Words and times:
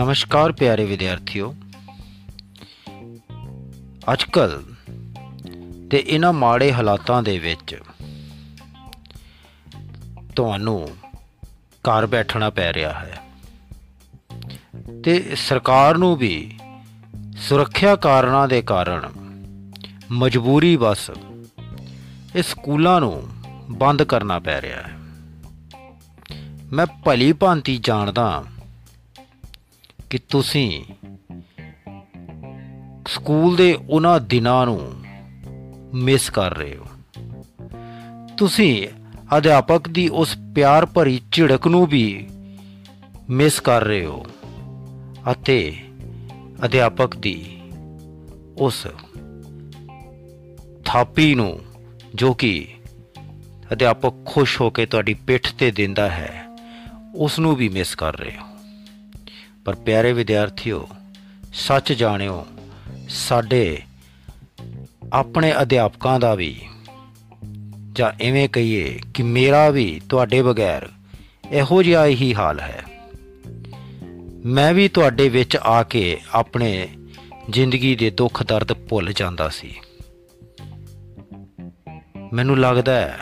ਨਮਸਕਾਰ 0.00 0.52
ਪਿਆਰੇ 0.52 0.84
ਵਿਦਿਆਰਥੀਓ 0.84 1.52
ਅੱਜਕੱਲ 4.12 4.62
ਤੇ 5.90 5.98
ਇਹਨਾਂ 5.98 6.32
ਮਾੜੇ 6.32 6.70
ਹਾਲਾਤਾਂ 6.72 7.22
ਦੇ 7.22 7.38
ਵਿੱਚ 7.38 7.74
ਤੁਹਾਨੂੰ 10.36 10.76
ਘਰ 11.84 12.06
ਬੈਠਣਾ 12.06 12.48
ਪੈ 12.50 12.72
ਰਿਹਾ 12.72 12.92
ਹੈ 12.92 13.20
ਤੇ 15.04 15.36
ਸਰਕਾਰ 15.36 15.98
ਨੂੰ 15.98 16.16
ਵੀ 16.16 16.32
ਸੁਰੱਖਿਆ 17.38 17.94
ਕਾਰਨਾਂ 17.96 18.46
ਦੇ 18.48 18.62
ਕਾਰਨ 18.62 19.08
ਮਜਬੂਰੀ 20.12 20.76
ਬਸ 20.76 21.10
ਇਹ 22.36 22.42
ਸਕੂਲਾਂ 22.42 23.00
ਨੂੰ 23.00 23.22
ਬੰਦ 23.78 24.02
ਕਰਨਾ 24.02 24.38
ਪੈ 24.38 24.60
ਰਿਹਾ 24.60 24.82
ਹੈ 24.82 24.98
ਮੈਂ 26.72 26.86
ਭਲੀ 27.04 27.32
ਭਾਂਤੀ 27.32 27.76
ਜਾਣਦਾ 27.82 28.44
ਕਿ 30.10 30.18
ਤੁਸੀਂ 30.18 30.84
ਸਕੂਲ 33.08 33.56
ਦੇ 33.56 33.78
ਉਹਨਾਂ 33.90 34.20
ਦਿਨਾਂ 34.20 34.66
ਨੂੰ 34.66 34.92
ਮਿਸ 35.94 36.30
ਕਰ 36.30 36.56
ਰਹੇ 36.56 36.76
ਹੋ। 36.76 36.86
ਤੁਸੀਂ 38.38 38.88
ਅਧਿਆਪਕ 39.36 39.88
ਦੀ 39.88 40.08
ਉਸ 40.08 40.36
ਪਿਆਰ 40.54 40.86
ਭਰੀ 40.86 41.20
ਝਿੜਕ 41.32 41.66
ਨੂੰ 41.66 41.86
ਵੀ 41.86 42.28
ਮਿਸ 43.30 43.60
ਕਰ 43.60 43.84
ਰਹੇ 43.84 44.04
ਹੋ 44.04 44.26
ਅਤੇ 45.32 45.76
ਅਧਿਆਪਕ 46.64 47.16
ਦੀ 47.16 47.60
ਉਸ 48.58 48.86
ਥਾਪੀ 50.84 51.34
ਨੂੰ 51.34 51.60
ਜੋ 52.14 52.34
ਕਿ 52.34 52.68
ਅਧਿਆਪਕ 53.72 54.14
ਖੁਸ਼ 54.26 54.60
ਹੋ 54.60 54.70
ਕੇ 54.70 54.86
ਤੁਹਾਡੀ 54.86 55.14
ਪਿੱਠ 55.14 55.52
ਤੇ 55.58 55.70
ਦਿੰਦਾ 55.70 56.10
ਹੈ, 56.10 56.46
ਉਸ 57.14 57.38
ਨੂੰ 57.38 57.56
ਵੀ 57.56 57.68
ਮਿਸ 57.68 57.94
ਕਰ 57.94 58.16
ਰਹੇ 58.16 58.36
ਹੋ। 58.36 58.49
ਪਰ 59.64 59.74
ਪਿਆਰੇ 59.74 60.12
ਵਿਦਿਆਰਥੀਓ, 60.12 60.88
ਸੱਚ 61.54 61.92
ਜਾਣਿਓ, 61.92 62.46
ਸਾਡੇ 63.08 63.82
ਆਪਣੇ 65.12 65.54
ਅਧਿਆਪਕਾਂ 65.62 66.20
ਦਾ 66.20 66.34
ਵੀ, 66.34 66.60
ਜਾਂ 67.92 68.12
ਐਵੇਂ 68.24 68.48
ਕਹੀਏ 68.48 69.00
ਕਿ 69.14 69.22
ਮੇਰਾ 69.22 69.70
ਵੀ 69.70 70.00
ਤੁਹਾਡੇ 70.08 70.42
ਬਗੈਰ 70.42 70.88
ਇਹੋ 71.50 71.82
ਜਿਹਾ 71.82 72.06
ਹੀ 72.06 72.34
ਹਾਲ 72.34 72.60
ਹੈ। 72.60 72.84
ਮੈਂ 74.44 74.74
ਵੀ 74.74 74.88
ਤੁਹਾਡੇ 74.88 75.28
ਵਿੱਚ 75.28 75.56
ਆ 75.56 75.82
ਕੇ 75.82 76.18
ਆਪਣੇ 76.32 76.88
ਜ਼ਿੰਦਗੀ 77.50 77.96
ਦੇ 77.96 78.10
ਦੁੱਖ 78.10 78.42
ਦਰਦ 78.42 78.72
ਭੁੱਲ 78.72 79.12
ਜਾਂਦਾ 79.12 79.48
ਸੀ। 79.48 79.74
ਮੈਨੂੰ 82.32 82.60
ਲੱਗਦਾ 82.60 82.94
ਹੈ 82.94 83.18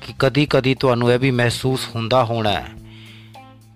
ਕਿ 0.00 0.14
ਕਦੀ-ਕਦੀ 0.18 0.74
ਤੁਹਾਨੂੰ 0.74 1.12
ਇਹ 1.12 1.18
ਵੀ 1.18 1.30
ਮਹਿਸੂਸ 1.30 1.88
ਹੁੰਦਾ 1.94 2.24
ਹੋਣਾ 2.24 2.50
ਹੈ 2.50 2.66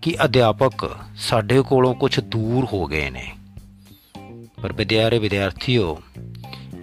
ਕਿ 0.05 0.17
ਅਧਿਆਪਕ 0.25 0.97
ਸਾਡੇ 1.17 1.63
ਕੋਲੋਂ 1.63 1.95
ਕੁਝ 1.95 2.21
ਦੂਰ 2.21 2.65
ਹੋ 2.73 2.87
ਗਏ 2.87 3.11
ਨੇ। 3.11 3.33
ਪਰ 4.63 4.73
ਵਿਦਿਆਰੇ 4.73 5.19
ਵਿਦਿਆਰਥੀਓ 5.19 6.03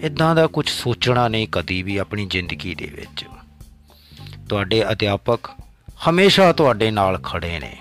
ਇਦਾਂ 0.02 0.36
ਦਾ 0.36 0.48
ਕੁਝ 0.48 0.70
ਸੋਚਣਾ 0.70 1.28
ਨਹੀਂ 1.28 1.48
ਕਦੀ 1.52 1.84
ਵੀ 1.84 1.98
ਆਪਣੀ 1.98 2.26
ਜ਼ਿੰਦਗੀ 2.26 2.76
ਦੇ 2.76 2.86
ਵਿੱਚ। 2.86 3.26
ਤੁਹਾਡੇ 4.50 4.92
ਅਧਿਆਪਕ 4.92 5.40
ਹਮੇਸ਼ਾ 6.10 6.54
ਤੁਹਾਡੇ 6.54 6.92
ਨਾਲ 6.92 7.18
ਖੜੇ 7.18 7.60
ਨੇ। 7.60 7.78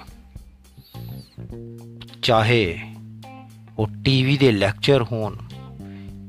ਚਾਹੇ 2.23 2.79
ਉਹ 3.79 3.89
ਟੀਵੀ 4.05 4.37
ਦੇ 4.37 4.53
ਲੈਕਚਰ 4.53 5.03
ਹੋਣ, 5.03 5.37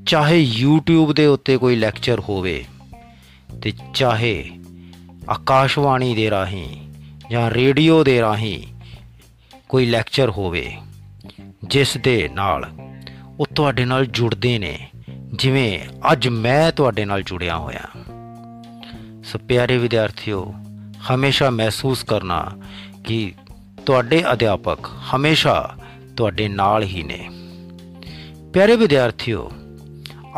ਚਾਹੇ 0.06 0.64
YouTube 0.64 1.14
ਦੇ 1.14 1.26
ਉੱਤੇ 1.26 1.58
ਕੋਈ 1.58 1.76
ਲੈਕਚਰ 1.76 2.20
ਹੋਵੇ 2.20 2.66
ਤੇ 3.62 3.74
ਚਾਹੇ 3.94 4.50
ਆਕਾਸ਼ਵਾਣੀ 5.30 6.16
ਦੇ 6.16 6.30
ਰਾਹੀਂ 6.30 6.94
ਜਾਂ 7.32 7.52
ਰੇਡੀਓ 7.52 8.04
ਦੇ 8.04 8.22
ਰਾਹੀਂ 8.22 8.71
ਕੋਈ 9.72 9.86
ਲੈਕਚਰ 9.86 10.30
ਹੋਵੇ, 10.30 10.78
ਜਿਸ 11.64 11.98
ਦੇ 11.98 12.30
ਨਾਲ 12.34 12.72
ਉਹ 13.40 13.46
ਤੁਹਾਡੇ 13.56 13.86
ਨਾਲ 13.86 14.06
ਜੁੜਦੇ 14.06 14.60
ਨੇ, 14.60 14.90
ਜਿਵੇਂ 15.34 15.80
ਅੱਜ 16.12 16.28
ਮੈਂ 16.28 16.72
ਤੁਹਾਡੇ 16.72 17.06
ਨਾਲ 17.06 17.24
ਜੁੜਿਆ 17.24 17.58
ਹੋਇਆ। 17.58 17.84
ਸੋ 19.24 19.40
ਪਿਆਰੇ 19.48 19.78
ਵਿਦਿਆਰਥੀਓ, 19.78 20.54
ਹਮੇਸ਼ਾ 21.12 21.50
ਮਹਿਸੂਸ 21.50 22.04
ਕਰਨਾ 22.04 22.52
ਕਿ 23.04 23.34
ਤੁਹਾਡੇ 23.86 24.24
ਅਧਿਆਪਕ 24.34 24.80
ਹਮੇਸ਼ਾ 25.16 25.76
ਤੁਹਾਡੇ 26.18 26.48
ਨਾਲ 26.48 26.84
ਹੀ 26.84 27.04
ਨੇ। 27.04 27.30
ਪਿਆਰੇ 28.54 28.76
ਵਿਦਿਆਰਥੀਓ, 28.76 29.52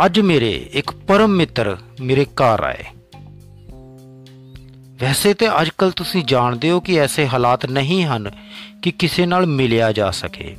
ਅੱਜ 0.05 0.19
ਮੇਰੇ 0.19 0.69
ਇੱਕ 0.73 0.91
ਪਰਮ 0.91 1.29
ਮਿੱਤਰ 1.29 1.77
ਮੇਰੇ 2.01 2.25
ਘਰ 2.25 2.63
ਆਏ। 2.63 2.83
ਵੈਸੇ 4.99 5.33
ਤੇ 5.33 5.61
ਅੱਜਕੱਲ 5.61 5.91
ਤੁਸੀਂ 5.91 6.23
ਜਾਣਦੇ 6.23 6.71
ਹੋ 6.71 6.79
ਕਿ 6.79 6.95
ਐਸੇ 6.95 7.27
ਹਾਲਾਤ 7.27 7.65
ਨਹੀਂ 7.65 8.05
ਹਨ 8.05 8.31
ਕਿ 8.83 8.91
ਕਿਸੇ 8.91 9.25
ਨਾਲ 9.25 9.45
ਮਿਲਿਆ 9.45 9.91
ਜਾ 9.91 10.11
ਸਕੇ। 10.11 10.57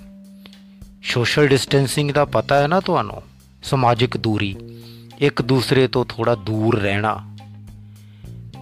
ਸੋਸ਼ਲ 1.02 1.46
ਡਿਸਟੈਂਸਿੰਗ 1.46 2.10
ਦਾ 2.10 2.24
ਪਤਾ 2.24 2.62
ਹੈ 2.62 2.66
ਨਾ 2.66 2.80
ਤੁਹਾਨੂੰ? 2.80 3.22
ਸਮਾਜਿਕ 3.62 4.16
ਦੂਰੀ। 4.16 4.56
ਇੱਕ 5.18 5.42
ਦੂਸਰੇ 5.42 5.88
ਤੋਂ 5.88 6.04
ਥੋੜਾ 6.04 6.34
ਦੂਰ 6.34 6.80
ਰਹਿਣਾ। 6.80 7.36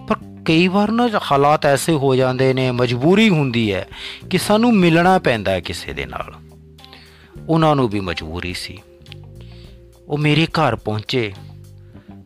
ਪਰ 0.07 0.15
ਕਈ 0.45 0.67
ਵਾਰ 0.67 0.91
ਨਾ 0.91 1.09
ਹਾਲਾਤ 1.31 1.65
ਐਸੇ 1.65 1.93
ਹੋ 1.93 2.15
ਜਾਂਦੇ 2.15 2.53
ਨੇ, 2.53 2.71
ਮਜਬੂਰੀ 2.71 3.29
ਹੁੰਦੀ 3.29 3.73
ਹੈ 3.73 3.87
ਕਿ 4.29 4.37
ਸਾਨੂੰ 4.37 4.75
ਮਿਲਣਾ 4.75 5.19
ਪੈਂਦਾ 5.19 5.51
ਹੈ 5.51 5.59
ਕਿਸੇ 5.59 5.93
ਦੇ 5.93 6.05
ਨਾਲ। 6.05 6.33
ਉਹਨਾਂ 7.49 7.75
ਨੂੰ 7.75 7.89
ਵੀ 7.89 7.99
ਮਜਬੂਰੀ 7.99 8.53
ਸੀ। 8.53 8.79
ਉਹ 10.07 10.17
ਮੇਰੇ 10.17 10.45
ਘਰ 10.45 10.75
ਪਹੁੰਚੇ 10.75 11.33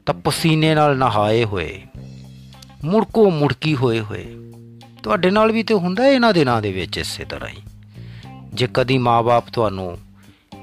ਤਾਂ 0.06 0.14
ਪਸੀਨੇ 0.14 0.76
ਨਾਲ 0.76 0.98
ਨਹਾਏ 0.98 1.44
ਹੋਏ, 1.44 1.82
ਮੁੜਕੋ 2.84 3.32
ਮੁੜਕੀ 3.32 3.76
ਹੋਏ 3.76 4.00
ਹੋਏ। 4.00 4.47
ਤੁਹਾਡੇ 5.04 5.32
ਨਾਲ 5.32 5.52
ਵੀ 5.52 5.64
ਤੇ 5.64 5.74
ਹੁੰਦਾ 5.74 6.08
ਇਹਨਾਂ 6.08 6.34
ਦਿਨਾਂ 6.34 6.62
ਦੇ 6.62 6.72
ਵਿੱਚ 6.72 6.98
ਇਸੇ 6.98 7.26
ਤਰ੍ਹਾਂ 7.26 7.50
ਹੀ। 7.50 7.62
ਜੇ 8.54 8.68
ਕਦੀ 8.74 8.98
ਮਾਪੇ 8.98 9.52
ਤੁਹਾਨੂੰ 9.52 9.98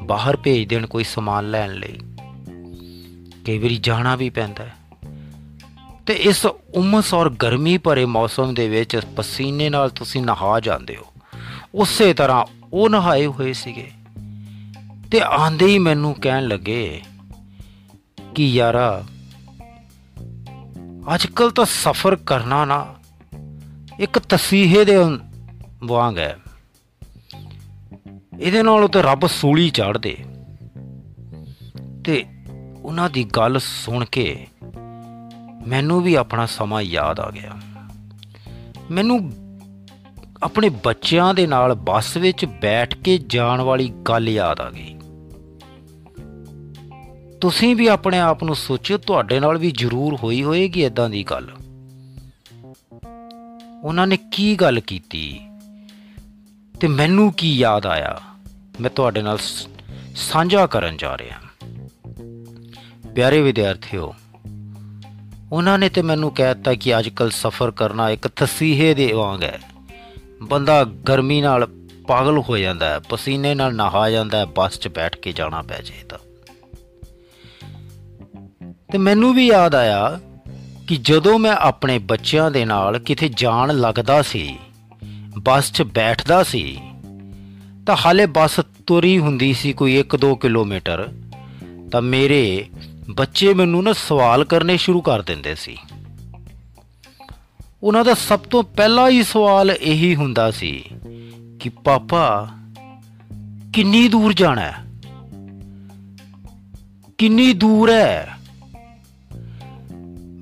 ਬਾਹਰ 0.02 0.36
ਭੇਜ 0.36 0.68
ਦੇਣ 0.68 0.86
ਕੋਈ 0.86 1.04
ਸਮਾਨ 1.04 1.50
ਲੈਣ 1.50 1.74
ਲਈ, 1.74 1.98
ਕਈ 3.44 3.58
ਵਾਰੀ 3.58 3.76
ਜਾਣਾ 3.76 4.16
ਵੀ 4.16 4.30
ਪੈਂਦਾ 4.30 4.64
ਹੈ। 4.64 4.76
ਤੇ 6.06 6.14
ਇਸ 6.14 6.46
ਉਮਸ 6.74 7.14
ਔਰ 7.14 7.30
ਗਰਮੀ 7.30 7.78
ਭਰੇ 7.78 8.04
ਮੌਸਮ 8.04 8.54
ਦੇ 8.54 8.68
ਵਿੱਚ 8.68 9.00
ਪਸੀਨੇ 9.16 9.70
ਨਾਲ 9.70 9.90
ਤੁਸੀਂ 9.90 10.22
ਨਹਾ 10.22 10.60
ਜਾਂਦੇ 10.60 10.96
ਹੋ। 10.96 11.02
ਉਸੇ 11.74 12.14
ਤਰ੍ਹਾਂ 12.14 12.46
ਉਹ 12.72 12.90
ਨਹਾਏ 12.90 13.26
ਹੋਏ 13.26 13.52
ਸੀਗੇ। 13.52 13.90
ਤੇ 15.10 15.20
ਆਂਦੇ 15.20 15.66
ਹੀ 15.66 15.78
ਮੈਨੂੰ 15.78 16.14
ਕਹਿਣ 16.14 16.48
ਲੱਗੇ 16.48 17.02
ਕਿ 18.34 18.48
ਯਾਰਾ 18.48 19.04
ਅੱਜਕੱਲ 21.14 21.50
ਤਾਂ 21.50 21.64
ਸਫ਼ਰ 21.64 22.16
ਕਰਨਾ 22.16 22.64
ਨਾ 22.64 22.94
ਇੱਕ 24.00 24.18
ਤਸੀਹੇ 24.18 24.84
ਦੇ 24.84 24.96
ਵਾਂਗ 25.84 26.18
ਹੈ। 26.18 26.38
ਇਹਦੇ 28.40 28.62
ਨਾਲ 28.62 28.88
ਤੇ 28.88 29.02
ਰੱਬ 29.02 29.26
ਸੂਲੀ 29.26 29.70
ਚੜ 29.70 29.98
ਦੇ। 29.98 30.24
ਤੇ 32.04 32.24
ਉਹਨਾਂ 32.82 33.10
ਦੀ 33.10 33.24
ਗੱਲ 33.24 33.58
ਸੁਣ 33.58 34.04
ਕੇ 34.04 34.46
ਮੈਨੂੰ 35.66 36.02
ਵੀ 36.02 36.14
ਆਪਣਾ 36.14 36.46
ਸਮਾਂ 36.46 36.82
ਯਾਦ 36.82 37.20
ਆ 37.20 37.30
ਗਿਆ। 37.30 37.52
ਮੈਨੂੰ 38.90 39.32
ਆਪਣੇ 40.42 40.68
ਬੱਚਿਆਂ 40.68 41.34
ਦੇ 41.34 41.46
ਨਾਲ 41.46 41.74
ਬੱਸ 41.74 42.16
ਵਿੱਚ 42.16 42.44
ਬੈਠ 42.44 42.96
ਕੇ 42.96 43.18
ਜਾਣ 43.18 43.60
ਵਾਲੀ 43.60 43.88
ਗੱਲ 43.88 44.28
ਯਾਦ 44.28 44.60
ਆ 44.60 44.70
ਗਈ। 44.70 44.94
ਤੁਸੀਂ 47.40 47.76
ਵੀ 47.76 47.86
ਆਪਣੇ 47.86 48.18
ਆਪ 48.18 48.44
ਨੂੰ 48.44 48.56
ਸੋਚੋ 48.56 48.98
ਤੁਹਾਡੇ 48.98 49.40
ਨਾਲ 49.40 49.58
ਵੀ 49.58 49.70
ਜ਼ਰੂਰ 49.70 50.14
ਹੋਈ 50.14 50.42
ਹੋਏਗੀ 50.42 50.84
ਇਦਾਂ 50.84 51.10
ਦੀ 51.10 51.24
ਗੱਲ। 51.24 51.56
ਉਹਨਾਂ 53.84 54.06
ਨੇ 54.06 54.16
ਕੀ 54.30 54.54
ਗੱਲ 54.54 54.80
ਕੀਤੀ? 54.80 55.40
ਤੇ 56.80 56.88
ਮੈਨੂੰ 56.88 57.32
ਕੀ 57.32 57.56
ਯਾਦ 57.56 57.86
ਆਇਆ? 57.86 58.20
ਮੈਂ 58.80 58.90
ਤੁਹਾਡੇ 58.90 59.22
ਨਾਲ 59.22 59.38
ਸਾਂਝਾ 60.16 60.66
ਕਰਨ 60.66 60.96
ਜਾ 60.96 61.16
ਰਿਹਾ 61.18 61.38
ਪਿਆਰੇ 63.14 63.40
ਵਿਦਿਆਰਥੀਓ, 63.42 64.14
ਉਹਨਾਂ 65.52 65.78
ਨੇ 65.78 65.88
ਤੇ 65.88 66.02
ਮੈਨੂੰ 66.02 66.30
ਕਹਿਤਾ 66.30 66.74
ਕਿ 66.74 66.98
ਅੱਜਕੱਲ 66.98 67.30
ਸਫ਼ਰ 67.30 67.70
ਕਰਨਾ 67.70 68.10
ਇੱਕ 68.10 68.28
ਤਸੀਹੇ 68.28 68.94
ਦੇ 68.94 69.12
ਵਾਂਗ 69.12 69.42
ਹੈ। 69.42 69.60
ਬੰਦਾ 70.42 70.84
ਗਰਮੀ 70.84 71.40
ਨਾਲ 71.40 71.66
ਪਾਗਲ 72.08 72.38
ਹੋ 72.38 72.56
ਜਾਂਦਾ 72.56 72.88
ਹੈ, 72.88 72.98
ਪਸੀਨੇ 72.98 73.54
ਨਾਲ 73.54 73.74
ਨਹਾ 73.74 74.08
ਜਾਂਦਾ 74.10 74.38
ਹੈ, 74.38 74.44
ਬੱਸ 74.46 74.78
'ਚ 74.78 74.88
ਬੈਠ 74.88 75.16
ਕੇ 75.16 75.32
ਜਾਣਾ 75.32 75.62
ਪੈ 75.62 75.80
ਜੇ 75.80 76.02
ਤਾਂ। 76.08 76.18
ਤੇ 78.92 78.98
ਮੈਨੂੰ 78.98 79.34
ਵੀ 79.34 79.46
ਯਾਦ 79.46 79.74
ਆਇਆ 79.74 80.20
ਕਿ 80.88 80.96
ਜਦੋਂ 80.96 81.38
ਮੈਂ 81.38 81.52
ਆਪਣੇ 81.52 81.98
ਬੱਚਿਆਂ 81.98 82.50
ਦੇ 82.50 82.64
ਨਾਲ 82.64 82.98
ਕਿਤੇ 82.98 83.30
ਜਾਣ 83.36 83.76
ਲੱਗਦਾ 83.76 84.22
ਸੀ, 84.22 84.58
ਬੱਸ 85.38 85.72
'ਚ 85.72 85.82
ਬੈਠਦਾ 85.82 86.42
ਸੀ, 86.42 86.80
ਤਾਂ 87.86 87.96
ਹਾਲੇ 88.06 88.26
ਬੱਸ 88.26 88.60
ਤੁਰੀ 88.86 89.18
ਹੁੰਦੀ 89.18 89.52
ਸੀ 89.52 89.72
ਕੋਈ 89.72 89.94
1-2 89.94 90.34
ਕਿਲੋਮੀਟਰ, 90.34 91.08
ਤਾਂ 91.92 92.02
ਮੇਰੇ 92.02 92.66
ਬੱਚੇ 93.10 93.54
ਮੈਨੂੰ 93.54 93.82
ਨਾ 93.82 93.92
ਸਵਾਲ 93.92 94.44
ਕਰਨੇ 94.44 94.76
ਸ਼ੁਰੂ 94.76 95.00
ਕਰ 95.00 95.22
ਦਿੰਦੇ 95.22 95.54
ਸੀ। 95.54 95.76
ਉਹਨਾਂ 97.82 98.04
ਦਾ 98.04 98.14
ਸਭ 98.14 98.40
ਤੋਂ 98.40 98.62
ਪਹਿਲਾ 98.62 99.08
ਹੀ 99.08 99.22
ਸਵਾਲ 99.22 99.70
ਇਹੀ 99.70 100.14
ਹੁੰਦਾ 100.14 100.50
ਸੀ 100.50 100.84
ਕਿ, 101.60 101.68
ਪਾਪਾ, 101.68 102.48
ਕਿੰਨੀ 103.72 104.08
ਦੂਰ 104.08 104.32
ਜਾਣਾ 104.32 104.60
ਹੈ? 104.60 104.74
ਕਿੰਨੀ 107.18 107.52
ਦੂਰ 107.52 107.90
ਹੈ? 107.90 108.38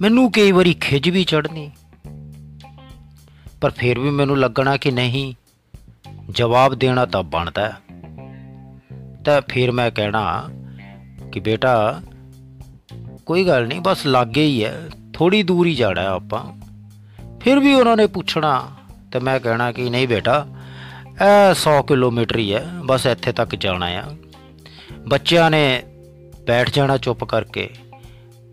ਮੈਨੂੰ 0.02 0.32
ਕਈ 0.32 0.52
ਵਾਰੀ 0.52 0.74
ਖਿਜ 0.74 1.08
ਵੀ 1.10 1.24
ਚੜਨੀ 1.24 1.70
ਪਰ 3.60 3.70
ਫਿਰ 3.70 3.98
ਵੀ 3.98 4.10
ਮੈਨੂੰ 4.10 4.38
ਲੱਗਣਾ 4.38 4.76
ਕਿ 4.76 4.90
ਨਹੀਂ, 4.90 5.34
ਜਵਾਬ 6.30 6.74
ਦੇਣਾ 6.74 7.06
ਤਾਂ 7.06 7.22
ਬਣਦਾ। 7.22 7.72
ਤਾਂ 9.24 9.40
ਫਿਰ 9.48 9.72
ਮੈਂ 9.72 9.90
ਕਹਿਣਾ 9.90 10.48
ਕਿ 11.32 11.40
ਬੇਟਾ, 11.40 12.00
ਕੋਈ 13.26 13.46
ਗੱਲ 13.46 13.66
ਨਹੀਂ, 13.66 13.80
ਬਸ 13.80 14.06
ਲਾਗੇ 14.06 14.44
ਹੀ 14.44 14.64
ਹੈ 14.64 14.88
ਥੋੜੀ 15.12 15.42
ਦੂਰ 15.42 15.66
ਹੀ 15.66 15.74
ਜਾਣਾ 15.74 16.08
ਆਪਾਂ। 16.08 16.42
ਫਿਰ 17.40 17.58
ਵੀ 17.58 17.74
ਉਹਨਾਂ 17.74 17.96
ਨੇ 17.96 18.06
ਪੁੱਛਣਾ, 18.06 18.68
ਤੇ 19.12 19.18
ਮੈਂ 19.18 19.40
ਕਹਿਣਾ 19.40 19.72
ਕਿ 19.72 19.90
ਨਹੀਂ 19.90 20.08
ਬੇਟਾ, 20.08 20.46
ਇਹ 21.06 21.54
100 21.54 21.82
ਕਿਲੋਮੀਟਰ 21.82 22.38
ਹੀ 22.38 22.54
ਹੈ, 22.54 22.66
ਬਸ 22.84 23.06
ਇੱਥੇ 23.06 23.32
ਤੱਕ 23.32 23.54
ਜਾਣਾ 23.54 23.86
ਆ। 23.86 24.04
ਬੱਚਿਆਂ 25.08 25.50
ਨੇ 25.50 25.82
ਬੈਠ 26.46 26.70
ਜਾਣਾ 26.70 26.96
ਚੁੱਪ 26.96 27.24
ਕਰਕੇ, 27.24 27.70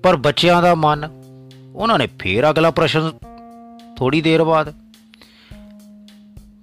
ਪਰ 0.04 0.16
ਬੱਚਿਆਂ 0.16 0.62
ਦਾ 0.62 0.76
ਮਨ 0.76 1.19
ਉਹਨਾਂ 1.76 1.98
ਨੇ 2.00 2.08
ਫੇਰ 2.20 2.50
ਅਗਲਾ 2.50 2.72
ਪ੍ਰਸ਼ਨ 2.72 3.12
ਥੋੜੀ 3.98 4.22
ਦੇਰ 4.22 4.44
ਬਾਅਦ, 4.44 4.74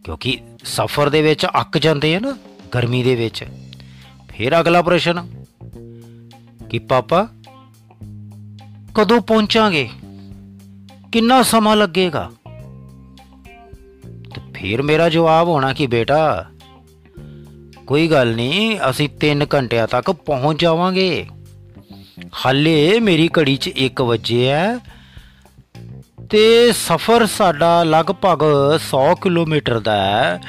ਕਿਉਂਕਿ 0.04 0.38
ਸਫ਼ਰ 0.64 1.10
ਦੇ 1.10 1.22
ਵਿੱਚ 1.22 1.46
ਅੱਕ 1.60 1.78
ਜਾਂਦੇ 1.78 2.14
ਆ 2.14 2.20
ਨਾ, 2.20 2.36
ਗਰਮੀ 2.74 3.02
ਦੇ 3.02 3.14
ਵਿੱਚ। 3.14 3.44
ਫੇਰ 4.28 4.60
ਅਗਲਾ 4.60 4.82
ਪ੍ਰਸ਼ਨ 4.82 5.26
ਕਿ 6.70 6.78
ਪਾਪਾ, 6.78 7.26
ਕਦੋਂ 8.94 9.20
ਪਹੁੰਚਾਂਗੇ? 9.20 9.88
ਕਿੰਨਾ 11.12 11.42
ਸਮਾਂ 11.42 11.76
ਲੱਗੇਗਾ? 11.76 12.30
ਤੇ 14.34 14.40
ਫਿਰ 14.54 14.82
ਮੇਰਾ 14.82 15.08
ਜਵਾਬ 15.08 15.48
ਹੋਣਾ 15.48 15.72
ਕਿ 15.72 15.86
ਬੇਟਾ, 15.86 16.44
ਕੋਈ 17.86 18.08
ਗੱਲ 18.08 18.34
ਨਹੀਂ, 18.36 18.78
ਅਸੀਂ 18.90 19.08
3 19.20 19.46
ਘੰਟਿਆਂ 19.54 19.86
ਤੱਕ 19.86 20.10
ਪਹੁੰਚ 20.10 20.60
ਜਾਵਾਂਗੇ। 20.60 21.26
ਹਾਲੇ 22.44 23.00
ਮੇਰੀ 23.00 23.28
ਘੜੀ 23.38 23.56
'ਚ 23.56 23.68
1 23.78 24.02
ਵਜੇ 24.02 24.46
ਹੈ 24.48 24.78
ਤੇ 26.30 26.72
ਸਫ਼ਰ 26.72 27.24
ਸਾਡਾ 27.26 27.82
ਲਗਭਗ 27.82 28.42
100 28.76 29.14
ਕਿਲੋਮੀਟਰ 29.20 29.78
ਦਾ 29.80 29.96
ਹੈ 29.96 30.40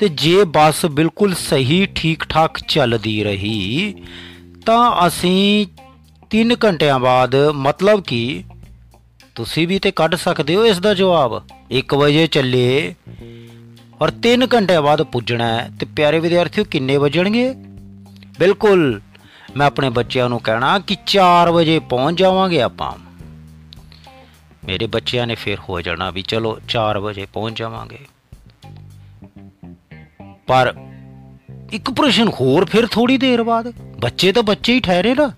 ਤੇ 0.00 0.08
ਜੇ 0.08 0.44
ਬੱਸ 0.44 0.84
ਬਿਲਕੁਲ 0.86 1.34
ਸਹੀ 1.34 1.86
ਠੀਕ 1.94 2.24
ਠਾਕ 2.24 2.58
ਚੱਲਦੀ 2.68 3.22
ਰਹੀ, 3.24 3.94
ਤਾਂ 4.66 5.06
ਅਸੀਂ 5.06 5.66
3 6.30 6.54
ਘੰਟਿਆਂ 6.64 6.98
ਬਾਅਦ 6.98 7.36
ਮਤਲਬ 7.56 8.02
ਕਿ 8.02 8.44
ਤੁਸੀਂ 9.34 9.66
ਵੀ 9.68 9.78
ਤੇ 9.78 9.90
ਕੱਢ 9.90 10.14
ਸਕਦੇ 10.14 10.56
ਹੋ 10.56 10.64
ਇਸ 10.66 10.78
ਦਾ 10.78 10.94
ਜਵਾਬ। 10.94 11.40
1 11.72 11.94
ਵਜੇ 11.94 12.26
ਚੱਲੇ 12.26 12.94
ਔਰ 14.02 14.10
3 14.22 14.46
ਘੰਟੇ 14.54 14.78
ਬਾਅਦ 14.80 15.02
ਪੁੱਜਣਾ 15.02 15.46
ਹੈ 15.46 15.70
ਤੇ 15.80 15.86
ਪਿਆਰੇ 15.86 16.18
ਵਿਦਿਆਰਥੀਓ, 16.20 16.64
ਕਿੰਨੇ 16.64 16.96
ਵਜਣਗੇ? 16.96 17.52
ਬਿਲਕੁਲ। 18.38 19.00
ਮੈਂ 19.56 19.66
ਆਪਣੇ 19.66 19.88
ਬੱਚਿਆਂ 19.90 20.28
ਨੂੰ 20.28 20.40
ਕਹਿਣਾ 20.40 20.78
ਕਿ 20.78 20.96
4 21.06 21.50
ਵਜੇ 21.52 21.78
ਪਹੁੰਚ 21.90 22.18
ਜਾਵਾਂਗੇ 22.18 22.62
ਆਪਾਂ। 22.62 22.92
ਮੇਰੇ 24.66 24.86
ਬੱਚਿਆਂ 24.86 25.26
ਨੇ 25.26 25.34
ਫਿਰ 25.34 25.58
ਹੋ 25.68 25.80
ਜਾਣਾ 25.80 26.10
ਵੀ 26.10 26.22
ਚਲੋ 26.22 26.58
4 26.68 26.98
ਵਜੇ 26.98 27.26
ਪਹੁੰਚ 27.32 27.58
ਜਾਵਾਂਗੇ। 27.58 27.98
ਪਰ 30.46 30.74
ਇੱਕ 31.72 31.90
ਪ੍ਰਸ਼ਨ 31.90 32.28
ਹੋਰ 32.30 32.64
ਫਿਰ 32.64 32.86
ਥੋੜੀ 32.86 33.16
ਦੇਰ 33.18 33.42
ਬਾਅਦ, 33.42 33.72
ਬੱਚੇ 33.98 34.32
ਤਾਂ 34.32 34.42
ਬੱਚੇ 34.42 34.74
ਹੀ 34.74 34.80
ਠਹਿਰੇ 34.80 35.14
ਨਾ। 35.14 35.30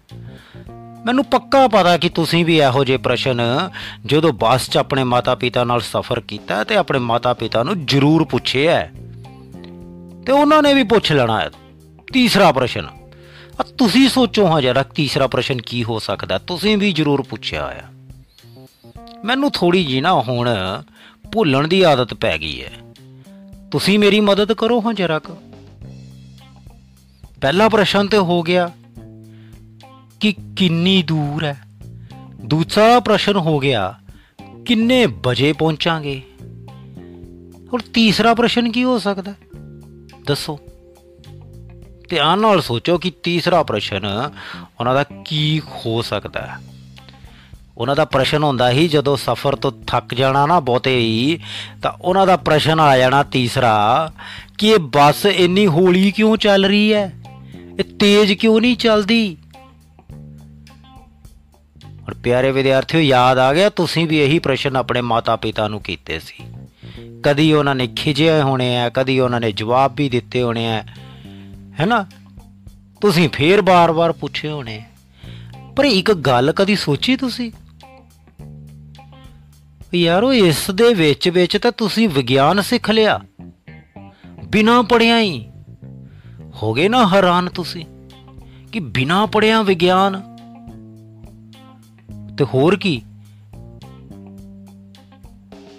ਮੈਨੂੰ 1.05 1.25
ਪੱਕਾ 1.25 1.67
ਪਤਾ 1.69 1.97
ਕਿ 1.97 2.09
ਤੁਸੀਂ 2.09 2.45
ਵੀ 2.45 2.59
ਇਹੋ 2.59 2.85
ਜਿਹੇ 2.85 2.99
ਪ੍ਰਸ਼ਨ 2.99 3.41
ਜਦੋਂ 4.07 4.33
ਬੱਸ 4.33 4.69
'ਚ 4.71 4.77
ਆਪਣੇ 4.77 5.05
ਮਾਤਾ-ਪਿਤਾ 5.05 5.65
ਨਾਲ 5.65 5.81
ਸਫ਼ਰ 5.81 6.21
ਕੀਤਾ 6.21 6.63
ਤੇ 6.65 6.77
ਆਪਣੇ 6.77 6.99
ਮਾਤਾ-ਪਿਤਾ 6.99 7.63
ਨੂੰ 7.63 7.75
ਜ਼ਰੂਰ 7.87 8.25
ਪੁੱਛਿਆ 8.25 8.81
ਤੇ 10.27 10.33
ਉਹਨਾਂ 10.33 10.63
ਨੇ 10.63 10.75
ਵੀ 10.75 10.83
ਪੁੱਛ 10.85 11.13
ਲੈਣਾ 11.13 11.41
ਹੈ 11.41 11.51
ਤੀਸਰਾ 12.13 12.51
ਪ੍ਰਸ਼ਨ। 12.53 12.87
ਆ 13.61 13.65
ਤੁਸੀਂ 13.79 14.09
ਸੋਚੋ 14.09 14.47
ਹਾਂ 14.47 14.61
ਜਰਾ 14.63 14.83
ਤੀਸਰਾ 14.95 15.27
ਪ੍ਰਸ਼ਨ 15.27 15.61
ਕੀ 15.63 15.85
ਹੋ 15.85 15.99
ਸਕਦਾ, 15.99 16.39
ਤੁਸੀਂ 16.39 16.77
ਵੀ 16.79 16.93
ਜ਼ਰੂਰ 16.93 17.23
ਪੁੱਛਿਆ 17.23 17.65
ਆ 17.67 17.83
ਮੈਨੂੰ 19.25 19.50
ਥੋੜੀ 19.50 19.85
ਜੀ 19.85 20.00
ਨਾ 20.00 20.23
ਹੁਣ 20.23 20.49
ਭੁੱਲਣ 21.32 21.69
ਦੀ 21.69 21.82
ਆਦਤ 21.82 22.15
ਪੈ 22.15 22.38
ਗਈ 22.38 22.65
ਹੈ। 22.65 22.73
ਤੁਸੀਂ 23.70 23.99
ਮੇਰੀ 23.99 24.20
ਮਦਦ 24.20 24.53
ਕਰੋ 24.53 24.81
ਹਾਂ 24.81 24.94
ਜਰਾ 24.94 25.19
ਕੁ। 25.19 25.37
ਪਹਿਲਾ 27.41 27.69
ਪ੍ਰਸ਼ਨ 27.69 28.09
ਤੇ 28.09 28.17
ਹੋ 28.17 28.43
ਗਿਆ 28.43 28.70
ਕਿ 30.20 30.35
ਕਿੰਨੀ 30.56 31.03
ਦੂਰ 31.03 31.44
ਹੈ। 31.44 31.62
ਦੂਸਰਾ 32.44 33.00
ਪ੍ਰਸ਼ਨ 33.00 33.37
ਹੋ 33.37 33.59
ਗਿਆ 33.59 33.94
ਕਿੰਨੇ 34.67 35.06
ਵਜੇ 35.06 35.53
ਪਹੁੰਚਾਂਗੇ। 35.53 36.23
ਹੁਣ 37.73 37.81
ਤੀਸਰਾ 37.94 38.35
ਪ੍ਰਸ਼ਨ 38.35 38.73
ਕੀ 38.73 38.85
ਹੋ 38.85 38.99
ਸਕਦਾ? 38.99 39.35
ਦੱਸੋ। 40.26 40.59
ਧਿਆਨ 42.09 42.38
ਨਾਲ 42.38 42.62
ਸੋਚੋ 42.62 42.99
ਕਿ 42.99 43.12
ਤੀਸਰਾ 43.23 43.62
ਪ੍ਰਸ਼ਨ 43.62 44.31
ਉਹਨਾਂ 44.81 44.94
ਦਾ 44.94 45.05
ਕੀ 45.25 45.61
ਹੋ 45.61 46.03
ਸਕਦਾ 46.03 46.41
ਹੈ। 46.41 46.68
ਉਹਨਾਂ 47.79 47.97
ਦਾ 47.97 48.05
ਪ੍ਰਸ਼ਨ 48.05 48.43
ਹੁੰਦਾ 48.43 48.71
ਹੀ 48.71 48.89
ਜਦੋਂ 48.89 49.17
ਸਫ਼ਰ 49.17 49.57
ਤੋਂ 49.57 49.73
ਥੱਕ 49.87 50.15
ਜਾਣਾ 50.15 50.47
ਨਾ 50.47 50.61
ਬਹੁਤੇ 50.61 50.99
ਹੀ, 50.99 51.41
ਤਾਂ 51.83 51.93
ਉਹਨਾਂ 52.01 52.27
ਦਾ 52.27 52.37
ਪ੍ਰਸ਼ਨ 52.37 52.81
ਆ 52.81 52.99
ਜਾਣਾ 52.99 53.23
ਤੀਸਰਾ, 53.23 54.13
ਕਿ 54.59 54.69
ਇਹ 54.69 54.79
ਬੱਸ 54.79 55.27
ਇੰਨੀ 55.27 55.67
ਹੌਲੀ 55.67 56.11
ਕਿਉਂ 56.11 56.37
ਚੱਲ 56.37 56.65
ਰਹੀ 56.65 56.93
ਹੈ? 56.93 57.13
ਇਹ 57.79 57.85
ਤੇਜ਼ 57.85 58.33
ਕਿਉਂ 58.33 58.61
ਨਹੀਂ 58.61 58.77
ਚੱਲਦੀ? 58.77 59.37
ਔਰ 62.09 62.15
ਪਿਆਰੇ 62.15 62.53
ਵਿਦਿਆਰਥੀਓ, 62.53 63.01
ਯਾਦ 63.01 63.39
ਆ 63.39 63.55
ਗਿਆ, 63.55 63.69
ਤੁਸੀਂ 63.69 64.09
ਵੀ 64.09 64.19
ਇਹੀ 64.19 64.39
ਪ੍ਰਸ਼ਨ 64.39 64.77
ਆਪਣੇ 64.77 65.01
ਮਾਤਾ-ਪਿਤਾ 65.01 65.69
ਨੂੰ 65.69 65.81
ਕੀਤੇ 65.81 66.19
ਸੀ। 66.19 66.45
ਕਦੀ 67.23 67.53
ਉਹਨਾਂ 67.53 67.75
ਨੇ 67.75 67.87
ਖਿਜੇ 67.87 68.43
ਹੋਣੇ 68.43 68.79
ਆ, 68.79 68.91
ਕਦੀ 68.95 69.21
ਉਹਨਾਂ 69.21 69.41
ਨੇ 69.41 69.53
ਜਵਾਬ 69.53 69.93
ਵੀ 69.97 70.09
ਦਿੱਤੇ 70.09 70.43
ਹੋਣੇ 70.43 70.77
ਆ, 70.77 70.85
ਹੈਨਾ? 71.81 72.07
ਤੁਸੀਂ 73.01 73.29
ਫੇਰ 73.29 73.63
ਬਾਰ-ਬਾਰ 73.63 74.13
ਪੁੱਛੇ 74.13 74.49
ਹੋਣੇ। 74.49 74.83
ਪਰ 75.77 75.85
ਇੱਕ 75.85 76.13
ਗੱਲ 76.13 76.53
ਕਦੀ 76.53 76.77
ਸੋਚੀ 76.77 77.17
ਤੁਸੀਂ? 77.17 77.53
ਯਾਰੋ 79.94 80.32
ਇਸ 80.32 80.70
ਦੇ 80.70 80.94
ਵਿੱਚ 80.94 81.29
ਵਿੱਚ 81.29 81.56
ਤਾਂ 81.56 81.73
ਤੁਸੀਂ 81.73 82.08
ਵਿਗਿਆਨ 82.08 82.61
ਸਿੱਖ 82.61 82.90
ਲਿਆ। 82.90 83.20
ਬਿਨਾ 84.44 84.82
ਪੜਿਆ 84.82 85.20
ਹੀ। 85.20 85.49
ਹੋ 86.62 86.73
ਗਏ 86.75 86.88
ਨਾ 86.88 87.08
ਹੈਰਾਨ 87.08 87.49
ਤੁਸੀਂ 87.49 87.87
ਕਿ 88.73 88.81
ਬਿਨਾ 88.81 89.26
ਪੜਿਆ 89.26 89.62
ਵਿਗਿਆਨ। 89.62 90.23
ਤੇ 92.38 92.44
ਹੋਰ 92.44 92.76
ਕੀ? 92.76 93.02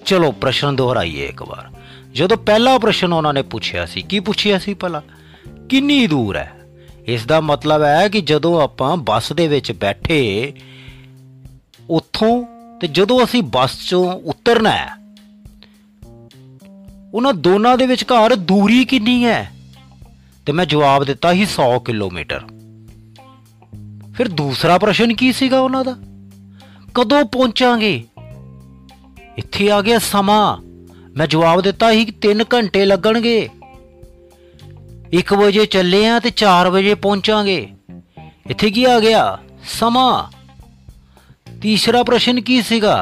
ਚਲੋ 0.06 0.32
ਪ੍ਰਸ਼ਨ 0.32 0.76
ਦੁਹਰਾਈਏ 0.76 1.26
ਇੱਕ 1.26 1.42
ਵਾਰ। 1.42 1.76
ਜਦੋਂ 2.14 2.38
ਪਹਿਲਾ 2.38 2.78
ਪ੍ਰਸ਼ਨ 2.78 3.14
ਉਹਨਾਂ 3.14 3.34
ਨੇ 3.34 3.42
ਪੁੱਛਿਆ 3.42 3.86
ਸੀ, 3.86 4.02
ਕੀ 4.02 4.20
ਪੁੱਛਿਆ 4.20 4.60
ਸੀ 4.60 4.74
ਭਲਾ? 4.74 5.02
ਕਿੰਨੀ 5.70 6.08
ਦੂਰ 6.08 6.36
ਹੈ? 6.36 6.60
ਇਸ 7.06 7.26
ਦਾ 7.26 7.42
ਮਤਲਬ 7.42 7.84
ਹੈ 7.84 8.10
ਕਿ 8.10 8.22
ਜਦੋਂ 8.22 8.62
ਆਪਾਂ 8.62 8.98
ਬੱਸ 8.98 9.34
ਦੇ 9.34 9.48
ਵਿੱਚ 9.48 9.72
ਬੈਠੇ, 9.72 10.54
ਉੱਥੋਂ 11.90 12.59
ਤੇ 12.82 12.88
ਜਦੋਂ 12.88 13.24
ਅਸੀਂ 13.24 13.44
ਬੱਸ 13.44 13.90
ਚੋਂ 13.90 14.14
ਉਤਰਨਾ 14.14 14.70
ਹੈ, 14.70 14.90
ਉਹਨਾਂ 17.14 17.34
ਦੋਨਾਂ 17.34 17.78
ਦੇ 17.78 17.86
ਵਿਚਕਾਰ 17.86 18.36
ਦੂਰੀ 18.36 18.86
ਕਿੰਨੀ 18.86 19.26
ਹੈ? 19.26 19.52
ਤੇ 20.46 20.52
ਮੈਂ 20.52 20.66
ਜਵਾਬ 20.66 21.04
ਦਿੱਤਾ 21.04 21.34
ਸੀ 21.34 21.46
100 21.46 21.80
ਕਿਲੋਮੀਟਰ। 21.80 22.42
ਫਿਰ 24.16 24.28
ਦੂਸਰਾ 24.28 24.78
ਪ੍ਰਸ਼ਨ 24.78 25.14
ਕੀ 25.14 25.34
ਸੀਗਾ 25.34 25.60
ਉਹਨਾਂ 25.60 25.86
ਦਾ? 25.86 25.96
ਕਦੋਂ 26.96 27.26
ਪਹੁੰਚਾਂਗੇ? 27.26 28.04
ਇੱਥੇ 29.38 29.72
ਆ 29.72 29.82
ਗਿਆ 29.82 30.00
ਸਮਾਂ। 30.00 30.58
ਮੈਂ 31.18 31.28
ਜਵਾਬ 31.28 31.62
ਦਿੱਤਾ 31.62 31.92
ਸੀ 31.92 32.06
ਕਿ 32.06 32.12
3 32.12 32.44
ਘੰਟੇ 32.54 32.86
ਲੱਗਣਗੇ। 32.86 33.50
1 35.14 35.34
ਵਜੇ 35.34 35.66
ਚੱਲੇ 35.66 36.08
ਆ 36.08 36.20
ਤੇ 36.20 36.30
4 36.30 36.70
ਵਜੇ 36.70 36.94
ਪਹੁੰਚਾਂਗੇ। 36.96 37.68
ਇੱਥੇ 38.50 38.72
ਕੀ 38.72 38.84
ਆ 38.84 39.00
ਗਿਆ? 39.00 39.40
ਸਮਾਂ। 39.66 40.39
ਤੀਸਰਾ 41.62 42.04
ਪ੍ਰਸ਼ਨ 42.04 42.42
ਕੀ 42.42 42.62
ਸੀਗਾ 42.62 42.98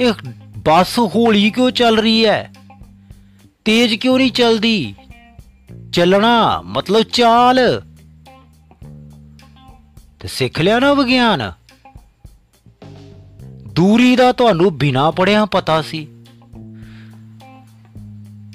ਇਹ 0.00 0.12
ਬੱਸ 0.58 0.98
ਹੌਲੀ 1.14 1.50
ਕਿਉਂ 1.50 1.70
ਚੱਲ 1.70 1.98
ਰਹੀ 1.98 2.24
ਹੈ 2.26 2.52
ਤੇਜ਼ 3.64 3.94
ਕਿਉਂ 3.94 4.16
ਨਹੀਂ 4.18 4.32
ਚੱਲਦੀ 4.32 4.94
ਚੱਲਣਾ 5.92 6.62
ਮਤਲਬ 6.66 7.02
ਚਾਲ 7.12 7.58
ਤੇ 10.20 10.28
ਸਿੱਖ 10.28 10.60
ਲਿਆ 10.60 10.78
ਨਾ 10.78 10.92
ਵਿਗਿਆਨ 10.94 11.50
ਦੂਰੀ 13.72 14.14
ਦਾ 14.16 14.32
ਤੁਹਾਨੂੰ 14.32 14.76
ਬਿਨਾ 14.78 15.10
ਪੜਿਆ 15.10 15.44
ਪਤਾ 15.46 15.80
ਸੀ 15.82 16.06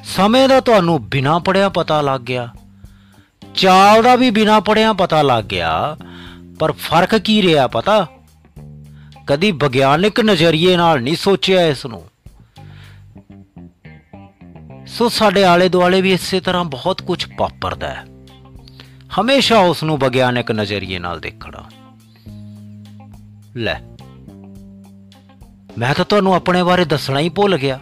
ਸਮੇਂ 0.04 0.48
ਦਾ 0.50 0.60
ਤੁਹਾਨੂੰ 0.60 1.02
ਬਿਨਾ 1.10 1.38
ਪੜਿਆ 1.40 1.70
ਪਤਾ 1.70 2.02
ਲੱਗ 2.02 2.22
ਗਿਆ 2.22 2.50
ਚਾਲ 3.56 4.04
ਦਾ 4.04 4.16
ਵੀ 4.16 4.30
ਬਿਨਾ 4.30 4.60
ਪੜਿਆ 4.60 4.94
ਪਤਾ 4.94 5.22
ਲੱਗ 5.22 5.44
ਗਿਆ 5.44 5.98
ਪਰ 6.60 6.72
ਫ਼ਰਕ 6.72 7.16
ਕੀ 7.18 7.42
ਰਿਹਾ 7.42 7.68
ਪਤਾ 7.68 8.08
ਕਦੀ 9.32 9.52
ਵਿਗਿਆਨਿਕ 9.52 10.20
ਨਜ਼ਰੀਏ 10.20 10.78
ਨਾਲ 10.78 11.02
ਨਹੀਂ 11.02 11.16
ਸੋਚਿਆ 11.16 11.66
ਇਸ 11.66 11.86
ਨੂੰ। 11.86 12.02
ਸੋ 14.88 15.10
ਸਾਡੇ 15.10 15.44
ਆਲੇ 15.44 15.70
ਦੁਆਲੇ 15.70 16.02
ਵੀ 16.02 16.14
ਇਸੇ 16.14 16.40
ਤਰ੍ਹਾਂ 16.40 16.64
ਬਹੁਤ 16.64 17.02
ਕੁਝ 17.02 17.26
ਵਾਪਰਦਾ 17.38 17.88
ਹੈ। 17.88 18.06
ਹਮੇਸ਼ਾ 19.22 19.60
ਉਸ 19.60 19.84
ਨੂੰ 19.84 19.98
ਵਿਗਿਆਨਿਕ 19.98 20.52
ਨਜ਼ਰੀਏ 20.52 21.00
ਨਾਲ 21.00 21.20
ਦੇਖਣਾ। 21.20 21.64
ਲੈ, 23.56 23.80
ਮੈਂ 25.78 25.94
ਤਾਂ 25.94 26.06
ਤੁਹਾਨੂੰ 26.06 26.34
ਆਪਣੇ 26.36 26.64
ਬਾਰੇ 26.64 26.86
ਦੱਸਣਾ 26.86 27.20
ਹੀ 27.20 27.30
ਭੁੱਲ 27.30 27.58
ਗਿਆ। 27.58 27.80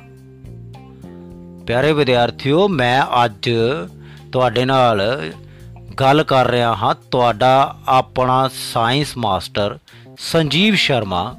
ਪਿਆਰੇ 1.67 1.93
ਵਿਦਿਆਰਥੀਓ, 1.93 2.67
ਮੈਂ 2.67 3.25
ਅੱਜ 3.25 3.49
ਤੁਹਾਡੇ 4.31 4.65
ਨਾਲ 4.65 5.31
ਗੱਲ 5.99 6.23
ਕਰ 6.23 6.47
ਰਿਹਾ 6.47 6.75
ਹਾਂ। 6.75 6.95
ਤੁਹਾਡਾ 7.11 7.79
ਆਪਣਾ 7.87 8.49
ਸਾਇੰਸ 8.73 9.17
ਮਾਸਟਰ 9.17 9.79
ਸੰਜੀਵ 10.19 10.75
ਸ਼ਰਮਾ, 10.75 11.35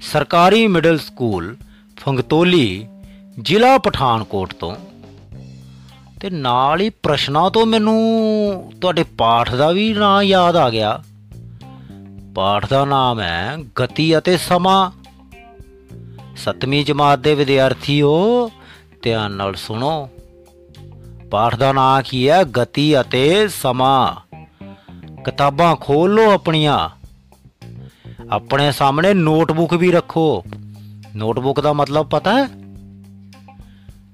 ਸਰਕਾਰੀ 0.00 0.66
ਮਿਡਲ 0.66 0.98
ਸਕੂਲ, 0.98 1.56
ਫੰਗਤੋਲੀ, 1.96 2.88
ਜ਼ਿਲ੍ਹਾ 3.42 3.78
ਪਠਾਨਕੋਟ 3.78 4.54
ਤੋਂ। 4.54 4.76
ਤੇ 6.20 6.30
ਨਾਲ 6.30 6.80
ਹੀ 6.80 6.90
ਪ੍ਰਸ਼ਨਾਂ 6.90 7.50
ਤੋਂ 7.50 7.66
ਮੈਨੂੰ 7.66 8.02
ਤੁਹਾਡੇ 8.80 9.04
ਪਾਠ 9.04 9.54
ਦਾ 9.54 9.70
ਵੀ 9.70 9.92
ਨਾਂ 9.92 10.22
ਯਾਦ 10.22 10.56
ਆ 10.56 10.70
ਗਿਆ। 10.70 11.02
ਪਾਠ 12.34 12.68
ਦਾ 12.68 12.84
ਨਾਮ 12.84 13.20
ਹੈ 13.20 13.58
ਗਤੀ 13.80 14.18
ਅਤੇ 14.18 14.36
ਸਮਾਂ। 14.36 14.90
ਸੱਤਵੀਂ 16.36 16.84
ਜਮਾਤ 16.84 17.18
ਦੇ 17.18 17.34
ਵਿਦਿਆਰਥੀਓ, 17.34 18.50
ਧਿਆਨ 19.02 19.32
ਨਾਲ 19.32 19.54
ਸੁਣੋ। 19.54 20.08
ਪਾਠ 21.30 21.56
ਦਾ 21.56 21.72
ਨਾਮ 21.72 22.02
ਕੀ 22.02 22.28
ਹੈ? 22.28 22.44
ਗਤੀ 22.44 23.00
ਅਤੇ 23.00 23.48
ਸਮਾਂ। 23.48 24.36
ਕਿਤਾਬਾਂ 25.24 25.76
ਖੋਲ 25.76 26.14
ਲਓ 26.14 26.30
ਆਪਣੀਆਂ। 26.30 26.99
ਆਪਣੇ 28.30 28.72
ਸਾਹਮਣੇ 28.72 29.14
ਨੋਟਬੁੱਕ 29.14 29.74
ਵੀ 29.74 29.92
ਰੱਖੋ। 29.92 30.44
ਨੋਟਬੁੱਕ 31.16 31.60
ਦਾ 31.60 31.72
ਮਤਲਬ 31.72 32.06
ਪਤਾ 32.06 32.34
ਹੈ? 32.34 32.48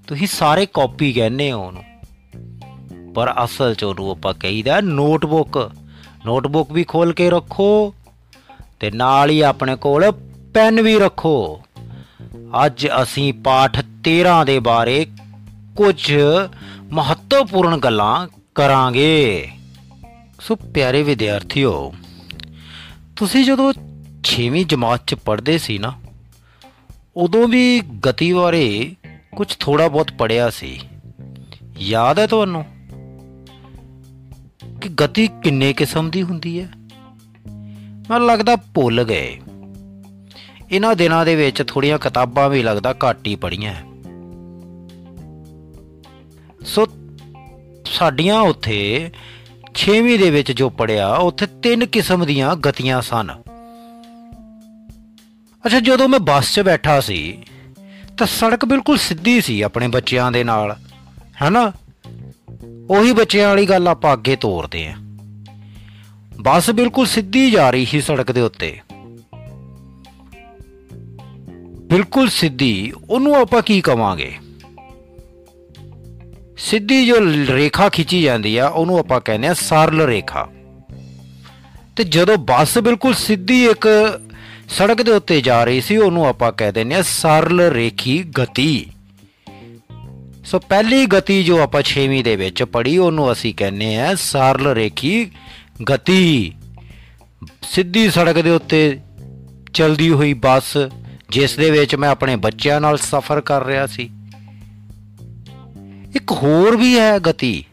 ਤੁਸੀਂ 0.07 0.27
ਸਾਰੇ 0.27 0.67
ਕਾਪੀ 0.67 1.13
ਕਹਿੰਦੇ 1.13 1.53
ਹੋ 1.53 1.67
ਉਹਨੂੰ। 1.67 1.83
ਪਰ 3.15 3.35
ਅਸਲ 3.45 3.75
ਚ 3.75 3.85
ਉਹਨੂੰ 3.85 4.11
ਆਪਾਂ 4.11 4.35
ਕਹੀਦਾ 4.35 4.81
ਨੋਟਬੁੱਕ। 4.81 5.71
ਨੋਟਬੁੱਕ 6.27 6.73
ਵੀ 6.73 6.85
ਖੋਲ 6.85 7.13
ਕੇ 7.13 7.31
ਰੱਖੋ 7.31 7.95
ਤੇ 8.81 8.91
ਨਾਲ 8.91 9.31
ਹੀ 9.31 9.41
ਆਪਣੇ 9.41 9.77
ਕੋਲ 9.77 10.11
ਪੈਨ 10.55 10.81
ਵੀ 10.81 10.99
ਰੱਖੋ। 10.99 11.63
ਅੱਜ 12.67 12.87
ਅਸੀਂ 13.03 13.33
ਪਾਠ 13.35 13.85
13 14.05 14.45
ਦੇ 14.45 14.59
ਬਾਰੇ 14.59 15.07
ਕੁਝ 15.77 16.15
ਮਹੱਤਵਪੂਰਨ 16.93 17.77
ਗੱਲਾਂ 17.77 18.29
ਕਰਾਂਗੇ। 18.55 19.49
ਸੋ 20.41 20.57
ਪਿਆਰੇ 20.57 21.03
ਵਿਦਿਆਰਥੀਓ, 21.03 21.93
ਤੁਸੀਂ 23.17 23.45
ਜਦੋਂ 23.45 23.73
6ਵੀਂ 24.27 24.67
ਜਮਾਤ 24.67 25.01
'ਚ 25.07 25.15
ਪੜ੍ਹਦੇ 25.15 25.59
ਸੀ 25.59 25.79
ਨਾ, 25.79 25.93
ਉਦੋਂ 27.17 27.49
ਵੀ 27.49 27.81
ਗਤੀ 28.07 28.33
ਬਾਰੇ 28.33 28.95
ਕੁਝ 29.37 29.57
ਥੋੜਾ 29.61 29.89
ਬਹੁਤ 29.89 30.13
ਪੜਿਆ 30.13 30.51
ਸੀ। 30.51 30.81
ਯਾਦ 31.79 32.19
ਹੈ 32.19 32.27
ਤੁਹਾਨੂੰ 32.27 32.65
ਕਿ 34.81 34.89
ਗਤੀ 34.89 35.29
ਕਿੰਨੇ 35.29 35.73
ਕਿਸਮ 35.73 36.11
ਦੀ 36.11 36.23
ਹੁੰਦੀ 36.23 36.61
ਹੈ? 36.61 36.69
ਮੈਨੂੰ 38.11 38.27
ਲੱਗਦਾ 38.27 38.57
ਭੁੱਲ 38.57 39.05
ਗਏ। 39.05 39.41
ਇਹਨਾਂ 40.71 40.97
ਦਿਨਾਂ 40.97 41.25
ਦੇ 41.25 41.37
ਵਿੱਚ 41.37 41.63
ਥੋੜੀਆਂ 41.67 41.99
ਕਿਤਾਬਾਂ 41.99 42.49
ਵੀ 42.49 42.63
ਲੱਗਦਾ 42.63 42.93
ਘੱਟ 42.93 43.27
ਹੀ 43.27 43.37
ਪੜੀਆਂ 43.37 43.75
ਸੋ 46.65 46.87
ਸਾਡੀਆਂ 47.85 48.41
ਉੱਥੇ 48.41 49.11
6ਵੀਂ 49.75 50.19
ਦੇ 50.19 50.31
ਵਿੱਚ 50.31 50.53
ਜੋ 50.53 50.71
ਪੜਿਆ 50.71 51.15
ਉੱਥੇ 51.15 51.47
ਤਿੰਨ 51.47 51.87
ਕਿਸਮ 51.87 52.27
ਦੀਆਂ 52.27 52.57
ਗਤੀਆਂ 52.57 53.03
ਸਨ। 53.03 53.31
ਅੱਛਾ, 55.67 55.81
ਜਦੋਂ 55.81 56.09
ਮੈਂ 56.09 56.19
ਬੱਸ 56.19 56.55
'ਚ 56.55 56.61
ਬੈਠਾ 56.61 57.01
ਸੀ, 57.01 57.39
ਤਾਂ 58.19 58.27
ਸੜਕ 58.27 58.65
ਬਿਲਕੁਲ 58.65 58.99
ਸਿੱਧੀ 58.99 59.41
ਸੀ 59.41 59.63
ਆਪਣੇ 59.63 59.89
ਬੱਚਿਆਂ 59.89 60.33
ਦੇ 60.33 60.45
ਨਾਲ, 60.45 60.77
ਹੈਨਾ? 61.43 61.73
ਉਹੀ 62.91 63.13
ਬੱਚਿਆਂ 63.13 63.49
ਵਾਲੀ 63.49 63.67
ਗੱਲ 63.67 63.89
ਆਪਾਂ 63.89 64.13
ਅੱਗੇ 64.13 64.37
ਤੋਰਦੇ 64.37 64.87
ਆਂ 64.89 64.97
ਬੱਸ 66.41 66.71
ਬਿਲਕੁਲ 66.71 67.07
ਸਿੱਧੀ 67.07 67.51
ਜਾ 67.51 67.71
ਰਹੀ 67.71 67.85
ਸੀ 67.85 68.01
ਸੜਕ 68.01 68.33
ਦੇ 68.33 68.41
ਉੱਤੇ। 68.41 68.79
ਬਿਲਕੁਲ 71.87 72.29
ਸਿੱਧੀ, 72.29 72.93
ਉਹਨੂੰ 73.11 73.35
ਆਪਾਂ 73.35 73.63
ਕੀ 73.63 73.81
ਕਵਾਂਗੇ? 73.81 74.35
ਸਿੱਧੀ 76.59 77.07
ਜੋ 77.07 77.15
ਰੇਖਾ 77.49 77.89
ਖਿੱਚੀ 77.89 78.23
ਜਾਂਦੀ 78.23 78.57
ਆ, 78.57 78.69
ਉਹਨੂੰ 78.69 78.99
ਆਪਾਂ 78.99 79.21
ਕਹਿੰਦੇ 79.21 79.49
ਆ 79.49 79.55
ਸਰਲ 79.55 80.01
ਰੇਖਾ। 80.01 80.49
ਤੇ 81.97 82.05
ਜਦੋਂ 82.05 82.37
ਬੱਸ 82.37 82.79
ਬਿਲਕੁਲ 82.79 83.15
ਸਿੱਧੀ 83.15 83.65
ਇੱਕ 83.65 83.87
ਸੜਕ 84.69 85.03
ਦੇ 85.03 85.11
ਉੱਤੇ 85.11 85.41
ਜਾ 85.41 85.65
ਰਹੀ 85.65 85.81
ਸੀ, 85.81 85.97
ਉਹਨੂੰ 85.97 86.27
ਆਪਾਂ 86.27 86.53
ਕਹਿ 86.53 86.73
ਦਿੰਦੇ 86.73 86.95
ਆ 86.95 87.03
ਸਰਲ 87.03 87.61
ਰੇਖੀ 87.61 88.23
ਗਤੀ। 88.23 88.87
ਸੋ 90.45 90.59
ਪਹਿਲੀ 90.59 91.07
ਗਤੀ 91.07 91.45
ਜੋ 91.45 91.63
ਆਪਾਂ 91.63 91.83
6ਵੀਂ 91.83 92.25
ਦੇ 92.25 92.37
ਵਿੱਚ 92.37 92.63
ਪੜ੍ਹੀ, 92.63 92.99
ਉਹਨੂੰ 92.99 93.33
ਅਸੀਂ 93.33 93.55
ਕਹਿੰਦੇ 93.55 93.97
ਆ 93.97 94.15
ਸਰਲ 94.15 94.67
ਰੇਖੀ 94.67 95.31
ਗਤੀ। 95.91 96.53
ਸਿੱਧੀ 97.63 98.11
ਸੜਕ 98.11 98.41
ਦੇ 98.41 98.51
ਉੱਤੇ 98.51 99.01
ਚਲਦੀ 99.75 100.11
ਹੋਈ 100.11 100.33
ਬੱਸ, 100.35 100.77
ਜਿਸ 101.31 101.57
ਦੇ 101.57 101.71
ਵਿੱਚ 101.71 101.95
ਮੈਂ 101.95 102.09
ਆਪਣੇ 102.09 102.37
ਬੱਚਿਆਂ 102.37 102.81
ਨਾਲ 102.81 102.99
ਸਫ਼ਰ 102.99 103.41
ਕਰ 103.41 103.65
ਰਿਹਾ 103.65 103.87
ਸੀ। 103.87 104.11
ਇੱਕ 106.17 106.33
ਹੋਰ 106.33 106.77
ਵੀ 106.77 106.99
ਹੈ 106.99 107.19
ਗਤੀ। 107.19 107.65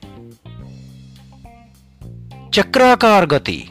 ਚੱਕਰਾਕਾਰ 2.51 3.25
ਗਤੀ। 3.25 3.67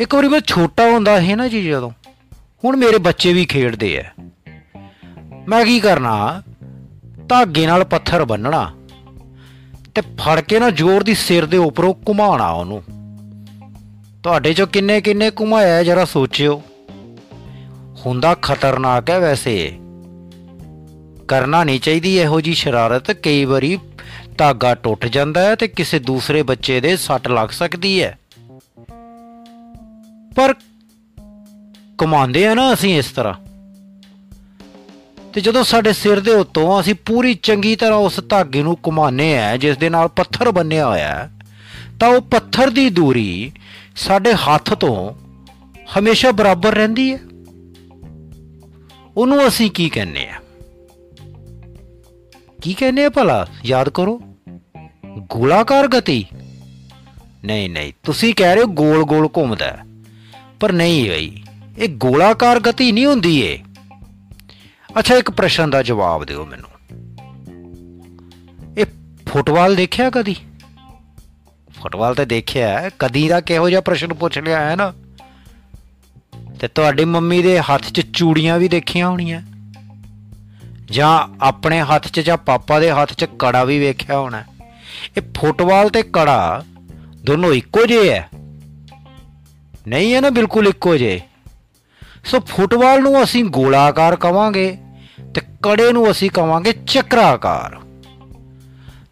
ਇੱਕ 0.00 0.14
ਵਾਰੀ 0.14 0.28
ਮੈਂ 0.28 0.40
ਛੋਟਾ 0.40 0.90
ਹੁੰਦਾ 0.90 1.20
ਸੀ 1.20 1.34
ਨਾ 1.34 1.48
ਜੀ 1.48 1.64
ਜਦੋਂ, 1.64 1.90
ਹੁਣ 2.64 2.76
ਮੇਰੇ 2.76 2.98
ਬੱਚੇ 2.98 3.32
ਵੀ 3.32 3.44
ਖੇਡਦੇ 3.44 3.98
ਆ। 3.98 4.04
ਮੈਂ 5.48 5.64
ਕੀ 5.64 5.80
ਕਰਨਾ, 5.80 6.42
ਧਾਗੇ 7.28 7.66
ਨਾਲ 7.66 7.84
ਪੱਥਰ 7.84 8.24
ਬੰਨਣਾ 8.24 8.74
ਤੇ 9.94 10.00
ਫੜ 10.00 10.40
ਕੇ 10.40 10.58
ਨਾ 10.58 10.70
ਜ਼ੋਰ 10.70 11.02
ਦੀ 11.02 11.14
ਸਿਰ 11.14 11.46
ਦੇ 11.46 11.56
ਉੱਪਰੋਂ 11.56 11.94
ਘੁਮਾਉਣਾ 12.08 12.50
ਉਹਨੂੰ। 12.50 12.82
ਤੁਹਾਡੇ 14.22 14.54
ਚੋਂ 14.54 14.66
ਕਿੰਨੇ 14.66 15.00
ਕਿੰਨੇ 15.00 15.30
ਘੁਮਾਇਆ 15.30 15.82
ਜਰਾ 15.82 16.04
ਸੋਚਿਓ। 16.04 16.62
ਹੁੰਦਾ 18.06 18.34
ਖਤਰਨਾਕ 18.42 19.10
ਹੈ 19.10 19.18
ਵੈਸੇ। 19.20 19.78
ਕਰਨਾ 21.28 21.64
ਨਹੀਂ 21.64 21.80
ਚਾਹੀਦੀ 21.80 22.18
ਇਹੋ 22.18 22.40
ਜੀ 22.40 22.54
ਸ਼ਰਾਰਤ, 22.54 23.10
ਕਈ 23.10 23.44
ਵਾਰੀ 23.44 23.78
ਧਾਗਾ 24.38 24.74
ਟੁੱਟ 24.74 25.06
ਜਾਂਦਾ 25.06 25.40
ਹੈ 25.40 25.54
ਤੇ 25.54 25.68
ਕਿਸੇ 25.68 25.98
ਦੂਸਰੇ 25.98 26.42
ਬੱਚੇ 26.42 26.80
ਦੇ 26.80 26.96
ਸੱਟ 26.96 27.28
ਲੱਗ 27.28 27.48
ਸਕਦੀ 27.48 28.02
ਹੈ। 28.02 28.18
ਪਰ 30.36 30.54
ਕਮਾਉਂਦੇ 31.98 32.46
ਆ 32.46 32.54
ਨਾ 32.54 32.72
ਅਸੀਂ 32.72 32.98
ਇਸ 32.98 33.10
ਤਰ੍ਹਾਂ। 33.10 33.34
ਤੇ 35.32 35.40
ਜਦੋਂ 35.40 35.64
ਸਾਡੇ 35.64 35.92
ਸਿਰ 35.92 36.20
ਦੇ 36.20 36.30
ਉੱਤੋਂ 36.30 36.80
ਅਸੀਂ 36.80 36.94
ਪੂਰੀ 36.94 37.34
ਚੰਗੀ 37.34 37.76
ਤਰ੍ਹਾਂ 37.76 37.98
ਉਸ 37.98 38.20
ਧਾਗੇ 38.28 38.62
ਨੂੰ 38.62 38.76
ਘੁਮਾਨੇ 38.86 39.38
ਆ, 39.38 39.56
ਜਿਸ 39.56 39.76
ਦੇ 39.76 39.88
ਨਾਲ 39.88 40.08
ਪੱਥਰ 40.08 40.50
ਬੰਨਿਆ 40.50 40.86
ਹੋਇਆ 40.86 41.08
ਹੈ, 41.08 41.30
ਤਾਂ 42.00 42.08
ਉਹ 42.08 42.20
ਪੱਥਰ 42.20 42.70
ਦੀ 42.70 42.90
ਦੂਰੀ 42.90 43.52
ਸਾਡੇ 43.96 44.32
ਹੱਥ 44.32 44.74
ਤੋਂ 44.74 44.96
ਹਮੇਸ਼ਾ 45.98 46.30
ਬਰਾਬਰ 46.30 46.74
ਰਹਿੰਦੀ 46.74 47.12
ਹੈ। 47.12 47.18
ਉਹਨੂੰ 49.16 49.48
ਅਸੀਂ 49.48 49.70
ਕੀ 49.70 49.88
ਕਹਿੰਦੇ 49.88 50.28
ਆ? 50.28 50.40
ਕੀ 52.62 52.74
ਕਹਿੰਦੇ 52.74 53.04
ਆ 53.04 53.08
ਭਲਾ? 53.08 53.46
ਯਾਦ 53.64 53.88
ਕਰੋ, 53.88 54.20
ਗੋਲਾਕਾਰ 55.18 55.88
ਗਤੀ। 55.88 56.24
ਨਹੀਂ 57.44 57.70
ਨਹੀਂ, 57.70 57.92
ਤੁਸੀਂ 58.02 58.34
ਕਹਿ 58.34 58.54
ਰਹੇ 58.54 58.62
ਹੋ 58.62 58.66
ਗੋਲ 58.66 59.04
ਗੋਲ 59.04 59.28
ਘੁੰਮਦਾ 59.36 59.76
ਪਰ 60.64 60.72
ਨਹੀਂ 60.72 61.10
ਬਈ 61.10 61.42
ਇਹ 61.78 61.88
ਗੋਲਾਕਾਰ 61.88 62.60
ਗਤੀ 62.60 62.92
ਨਹੀਂ 62.92 63.06
ਹੁੰਦੀ 63.06 63.40
ਏ। 63.40 63.58
ਅੱਛਾ, 64.98 65.16
ਇੱਕ 65.16 65.30
ਪ੍ਰਸ਼ਨ 65.30 65.70
ਦਾ 65.70 65.82
ਜਵਾਬ 65.82 66.24
ਦਿਓ 66.24 66.46
ਮੈਨੂੰ। 66.46 66.70
ਇਹ 68.78 68.86
ਫੁੱਟਬਾਲ 69.28 69.76
ਦੇਖਿਆ 69.76 70.10
ਕਦੀ? 70.10 70.36
ਫੁੱਟਬਾਲ 71.82 72.14
ਤੇ 72.14 72.24
ਦੇਖਿਆ 72.24 72.90
ਕਦੀ 72.98 73.28
ਦਾ 73.28 73.40
ਕਿਹੋ 73.40 73.70
ਜਿਹਾ 73.70 73.80
ਪ੍ਰਸ਼ਨ 73.80 74.14
ਪੁੱਛ 74.14 74.38
ਲਿਆ 74.38 74.60
ਹੈ 74.60 74.76
ਨਾ। 74.76 74.92
ਤੇ 76.60 76.68
ਤੁਹਾਡੀ 76.68 77.04
ਮੰਮੀ 77.04 77.42
ਦੇ 77.42 77.60
ਹੱਥ 77.60 77.82
'ਚ 77.82 78.00
ਚੂੜੀਆਂ 78.00 78.58
ਵੀ 78.58 78.68
ਦੇਖੀਆਂ 78.68 79.08
ਹੋਣੀਆਂ। 79.08 79.42
ਜਾਂ 80.90 81.44
ਆਪਣੇ 81.44 81.80
ਹੱਥ 81.80 82.08
'ਚ 82.08 82.20
ਜਾਂ 82.20 82.36
ਪਾਪਾ 82.36 82.80
ਦੇ 82.80 82.90
ਹੱਥ 82.90 83.12
'ਚ 83.12 83.24
ਕੜਾ 83.38 83.64
ਵੀ 83.64 83.78
ਵੇਖਿਆ 83.78 84.18
ਹੋਣਾ। 84.18 84.44
ਇਹ 85.16 85.22
ਫੁੱਟਬਾਲ 85.36 85.88
ਤੇ 85.88 86.02
ਕੜਾ 86.02 86.64
ਦੋਨੋਂ 87.24 87.52
ਇੱਕੋ 87.52 87.86
ਜਿਹੇ 87.86 88.08
ਐ 88.08 88.22
ਨਹੀਂ 89.86 90.14
ਹੈ 90.14 90.20
ਨਾ, 90.20 90.30
ਬਿਲਕੁਲ 90.30 90.68
ਇੱਕੋ 90.68 90.96
ਜਿਹੇ। 90.96 91.20
ਸੋ 92.24 92.40
ਫੁੱਟਬਾਲ 92.40 93.02
ਨੂੰ 93.02 93.22
ਅਸੀਂ 93.22 93.44
ਗੋਲਾਕਾਰ 93.44 94.16
ਕਵਾਂਗੇ 94.16 94.76
ਤੇ 95.34 95.40
ਕੜੇ 95.62 95.90
ਨੂੰ 95.92 96.10
ਅਸੀਂ 96.10 96.30
ਕਵਾਂਗੇ 96.30 96.72
ਚੱਕਰਾਕਾਰ। 96.86 97.78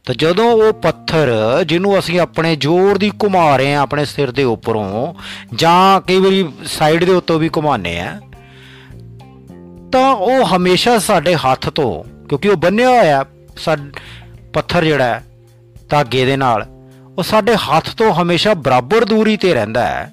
ਤਾਂ 0.04 0.14
ਜਦੋਂ 0.14 0.50
ਉਹ 0.52 0.72
ਪੱਥਰ 0.74 1.30
ਜਿਹਨੂੰ 1.64 1.98
ਅਸੀਂ 1.98 2.18
ਆਪਣੇ 2.20 2.54
ਜ਼ੋਰ 2.56 2.98
ਦੀ 2.98 3.10
ਘੁਮਾ 3.24 3.56
ਰਹੇ 3.56 3.74
ਆ 3.74 3.80
ਆਪਣੇ 3.80 4.04
ਸਿਰ 4.04 4.30
ਦੇ 4.30 4.44
ਉੱਪਰੋਂ, 4.44 5.14
ਜਾਂ 5.54 6.00
ਕਈ 6.00 6.18
ਵਾਰੀ 6.20 6.48
ਸਾਈਡ 6.68 7.04
ਦੇ 7.04 7.12
ਉੱਤੋਂ 7.12 7.38
ਵੀ 7.38 7.50
ਘੁਮਾਉਂਦੇ 7.56 7.98
ਆ 8.00 8.18
ਤਾਂ 9.92 10.10
ਉਹ 10.12 10.44
ਹਮੇਸ਼ਾ 10.46 10.98
ਸਾਡੇ 11.00 11.34
ਹੱਥ 11.36 11.68
ਤੋਂ, 11.68 11.92
ਕਿਉਂਕਿ 12.28 12.48
ਉਹ 12.48 12.56
ਬੰਨਿਆ 12.56 12.88
ਹੋਇਆ 12.88 13.24
ਪੱਥਰ 14.52 14.84
ਜਿਹੜਾ 14.84 15.20
ਧਾਗੇ 15.88 16.24
ਦੇ 16.24 16.36
ਨਾਲ, 16.36 16.66
ਉਹ 17.18 17.22
ਸਾਡੇ 17.22 17.54
ਹੱਥ 17.56 17.94
ਤੋਂ 17.96 18.12
ਹਮੇਸ਼ਾ 18.14 18.54
ਬਰਾਬਰ 18.56 19.04
ਦੂਰੀ 19.04 19.36
ਤੇ 19.36 19.54
ਰਹਿੰਦਾ 19.54 19.86
ਹੈ। 19.86 20.10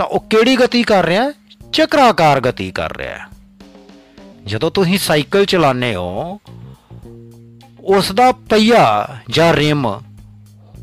ਤਾਂ 0.00 0.06
ਉਹ 0.06 0.20
ਕਿਹੜੀ 0.20 0.56
ਗਤੀ 0.56 0.82
ਕਰ 0.82 1.04
ਰਿਹਾ 1.04 1.24
ਹੈ? 1.24 1.32
ਚੱਕਰਾਕਾਰ 1.72 2.40
ਗਤੀ 2.40 2.70
ਕਰ 2.70 2.96
ਰਿਹਾ 2.96 3.14
ਹੈ। 3.14 3.26
ਜਦੋਂ 4.46 4.70
ਤੁਸੀਂ 4.70 4.98
ਸਾਈਕਲ 4.98 5.44
ਚਲਾਉਂਦੇ 5.44 5.94
ਹੋ 5.94 6.40
ਉਸ 7.80 8.12
ਦਾ 8.12 8.32
ਪਹੀਆ 8.32 9.08
ਜਾਂ 9.30 9.52
ਰਿਮ, 9.54 9.86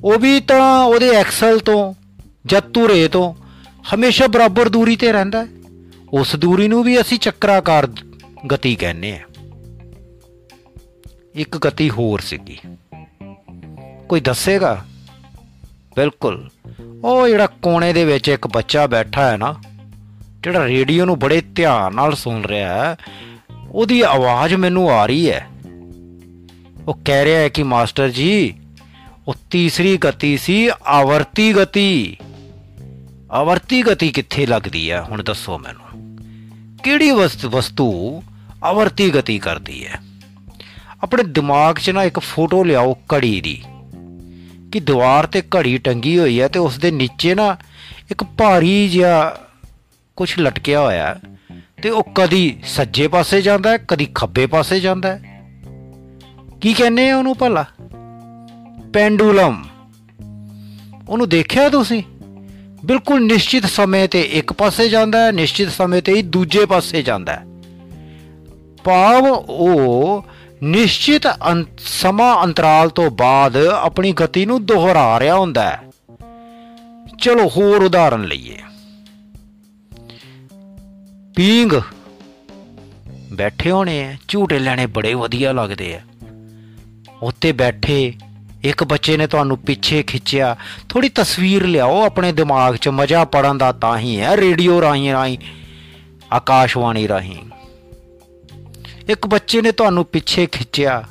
ਉਹ 0.04 0.20
ਵੀ 0.20 0.40
ਤਾਂ 0.40 0.84
ਉਹਦੇ 0.84 1.10
ਐਕਸਲ 1.10 1.60
ਤੋਂ 1.60 1.94
ਜਾਂ 2.46 2.62
ਧੁਰੇ 2.74 3.08
ਤੋਂ 3.08 3.34
ਹਮੇਸ਼ਾ 3.96 4.28
ਬਰਾਬਰ 4.28 4.70
ਦੂਰੀ 4.70 4.96
ਤੇ 4.96 5.12
ਰਹਿੰਦਾ 5.12 5.44
ਹੈ। 5.44 5.48
ਉਸ 6.14 6.36
ਦੂਰੀ 6.36 6.68
ਨੂੰ 6.68 6.84
ਵੀ 6.84 7.02
ਅਸੀਂ 7.02 7.20
ਚੱਕਰਾਕਾਰ 7.20 7.88
ਗਤੀ 8.54 8.76
ਕਹਿੰਦੇ 8.76 9.12
ਆ 9.12 9.22
ਇੱਕ 11.36 11.58
ਗਤੀ 11.58 11.90
ਹੋਰ 11.90 12.20
ਸੀਗੀ। 12.20 12.58
ਕੋਈ 14.10 14.20
ਦੱਸੇਗਾ? 14.20 14.86
ਬਿਲਕੁਲ। 15.98 16.50
ਉਹ 17.04 17.28
ਜਿਹੜਾ 17.28 17.48
ਕੋਨੇ 17.48 17.94
ਦੇ 17.94 18.06
ਵਿੱਚ 18.06 18.30
ਇੱਕ 18.30 18.48
ਬੱਚਾ 18.48 18.88
ਬੈਠਾ 18.88 19.32
ਹੈ 19.32 19.38
ਨਾ, 19.38 19.56
ਜਿਹੜਾ 20.44 20.66
ਰੇਡੀਓ 20.66 21.06
ਨੂੰ 21.06 21.20
ਬੜੇ 21.20 21.42
ਧਿਆਨ 21.42 21.96
ਨਾਲ 21.96 22.16
ਸੁਣ 22.16 22.46
ਰਿਹਾ 22.46 22.74
ਹੈ, 22.74 22.98
ਉਹਦੀ 23.72 24.02
ਆਵਾਜ਼ 24.02 24.54
ਮੈਨੂੰ 24.54 24.92
ਆ 24.92 25.06
ਰਹੀ 25.06 25.30
ਹੈ। 25.30 25.48
ਉਹ 26.88 27.00
ਕਹਿ 27.06 27.26
ਰਿਹਾ 27.26 27.42
ਹੈ 27.42 27.50
ਕਿ, 27.50 27.64
ਮਾਸਟਰ 27.64 28.10
ਜੀ, 28.10 28.54
ਉਹ 29.28 29.36
ਤੀਸਰੀ 29.52 29.98
ਗਤੀ 29.98 30.38
ਸੀ 30.38 30.70
ਆਵਰਤੀ 30.86 31.54
ਗਤੀ। 31.54 32.18
ਆਵਰਤੀ 33.32 33.82
ਗਤੀ 33.82 34.12
ਕਿੱਥੇ 34.12 34.46
ਲੱਗਦੀ 34.46 34.92
ਹੈ? 34.92 35.02
ਹੁਣ 35.02 35.24
ਦੱਸੋ 35.24 35.58
ਮੈਨੂੰ। 35.58 36.18
ਕਿਹੜੀ 36.84 37.12
ਵਸਤੂ 37.46 38.24
ਆਵਰਤੀ 38.64 39.16
ਗਤੀ 39.16 39.40
ਕਰਦੀ 39.40 39.88
ਹੈ? 39.88 40.00
ਆਪਣੇ 41.04 41.24
ਦਿਮਾਗ 41.24 41.76
'ਚ 41.76 41.90
ਨਾ 41.90 42.04
ਇੱਕ 42.04 42.20
ਫੋਟੋ 42.20 42.64
ਲਿਆਓ 42.64 42.98
ਘੜੀ 43.14 43.42
ਦੀ। 43.42 43.64
ਕਿ 44.72 44.80
ਦੀਵਾਰ 44.80 45.26
ਤੇ 45.26 45.42
ਘੜੀ 45.42 45.78
ਟੰਗੀ 45.78 46.20
ਹੋਈ 46.20 46.42
ਹੈ 46.42 46.48
ਤੇ 46.48 46.60
ਉਸ 46.60 46.78
ਦੇ 46.78 46.92
ਨੀਚੇ 46.92 47.36
ਨਾ 47.36 47.58
ਇੱਕ 48.12 48.24
ਭਾਰੀ 48.24 48.90
ਜਿਹਾ 48.90 49.38
ਕੁਝ 50.16 50.40
ਲਟਕਿਆ 50.40 50.82
ਹੋਇਆ 50.82 51.20
ਤੇ 51.82 51.90
ਉਹ 51.90 52.04
ਕਦੀ 52.16 52.60
ਸੱਜੇ 52.64 53.08
ਪਾਸੇ 53.08 53.42
ਜਾਂਦਾ 53.42 53.70
ਹੈ, 53.70 53.78
ਕਦੀ 53.78 54.08
ਖੱਬੇ 54.16 54.46
ਪਾਸੇ 54.46 54.80
ਜਾਂਦਾ 54.80 55.16
ਹੈ। 55.16 55.42
ਕੀ 56.62 56.74
ਕਹਿੰਦੇ 56.74 57.10
ਆ 57.10 57.18
ਉਹਨੂੰ 57.18 57.38
ਭਲਾ? 57.38 57.66
ਪੈਂਡੂਲਮ। 58.94 59.64
ਉਹਨੂੰ 61.10 61.30
ਦੇਖਿਆ 61.30 61.70
ਤੁਸੀਂ? 61.70 62.04
ਬਿਲਕੁਲ 62.86 63.26
ਨਿਸ਼ਚਿਤ 63.26 63.66
ਸਮੇਂ 63.66 64.10
ਤੇ 64.10 64.22
ਇੱਕ 64.22 64.54
ਪਾਸੇ 64.54 64.90
ਜਾਂਦਾ 64.90 65.26
ਹੈ, 65.26 65.32
ਨਿਸ਼ਚਿਤ 65.32 65.72
ਸਮੇਂ 65.72 66.02
ਤੇ 66.02 66.14
ਹੀ 66.14 66.22
ਦੂਜੇ 66.22 66.66
ਪਾਸੇ 66.66 67.02
ਜਾਂਦਾ 67.02 67.34
ਹੈ। 67.34 67.46
ਭਾਵ 68.84 69.26
ਉਹ 69.50 70.26
ਨਿਸ਼ਚਿਤ 70.64 71.28
ਸਮਾਂ 71.80 72.44
ਅੰਤਰਾਲ 72.44 72.90
ਤੋਂ 72.90 73.10
ਬਾਅਦ 73.12 73.58
ਆਪਣੀ 73.58 74.12
ਗਤੀ 74.12 74.46
ਨੂੰ 74.46 74.66
ਦੁਹਰਾ 74.66 75.20
ਰਿਹਾ 75.20 75.36
ਹੁੰਦਾ 75.36 75.64
ਹੈ। 75.64 75.82
ਚਲੋ 77.20 77.48
ਹੋਰ 77.48 77.84
ਉਦਾਹਰਨ 77.84 78.24
ਲਈਏ। 78.24 78.58
ਪੀਂਗ 81.36 81.74
ਬੈਠੇ 83.34 83.72
ਹੋਣੇ 83.72 84.04
ਆ 84.04 84.16
ਝੂਟੇ 84.28 84.60
ਲੈਣੇ 84.60 84.86
ਬੜੇ 84.86 85.14
ਵਧੀਆ 85.14 85.52
ਲੱਗਦੇ 85.52 85.94
ਆ 85.96 86.00
ਉੱਤੇ 87.22 87.52
ਬੈਠੇ 87.52 88.14
ਇੱਕ 88.64 88.84
ਬੱਚੇ 88.84 89.18
ਨੇ 89.18 89.28
ਤੁਹਾਨੂੰ 89.28 89.58
ਪਿੱਛੇ 89.58 90.04
ਖਿੱਚਿਆ 90.04 90.56
ਥੋੜੀ 90.90 91.10
ਤਸਵੀਰ 91.10 91.66
ਲਿਆਓ 91.68 92.02
ਆਪਣੇ 92.06 92.32
ਦਿਮਾਗ 92.32 92.76
'ਚ, 92.76 92.90
ਮਜ਼ਾ 92.90 93.24
ਪੜਨ 93.26 93.58
ਦਾ 93.58 93.72
ਤਾਂ 93.72 93.98
ਹੀ 93.98 94.20
ਹੈ 94.20 94.38
ਰੇਡੀਓ 94.38 94.82
ਰਾਹੀਂ 94.82 95.12
ਰਾਹੀਂ, 95.12 95.38
ਆਕਾਸ਼ਵਾਣੀ 96.34 97.08
ਰਾਹੀਂ। 97.08 97.38
ਇੱਕ 99.10 99.28
ਬੱਚੇ 99.28 99.62
ਨੇ 99.62 99.72
ਤੁਹਾਨੂੰ 99.72 100.04
ਪਿੱਛੇ 100.06 100.46
ਖਿੱਚਿਆ, 100.46 101.04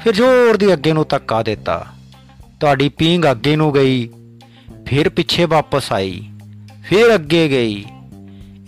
ਫਿਰ 0.00 0.12
ਜ਼ੋਰ 0.12 0.56
ਦੀ 0.56 0.72
ਅੱਗੇ 0.72 0.92
ਨੂੰ 0.92 1.04
ਧੱਕਾ 1.08 1.42
ਦਿੱਤਾ। 1.42 1.84
ਤੁਹਾਡੀ 2.60 2.88
ਪੀਂਗ 2.88 3.24
ਅੱਗੇ 3.30 3.54
ਨੂੰ 3.56 3.72
ਗਈ, 3.74 4.08
ਫਿਰ 4.86 5.08
ਪਿੱਛੇ 5.08 5.44
ਵਾਪਸ 5.44 5.92
ਆਈ, 5.92 6.22
ਫਿਰ 6.84 7.14
ਅੱਗੇ 7.14 7.48
ਗਈ। 7.48 7.84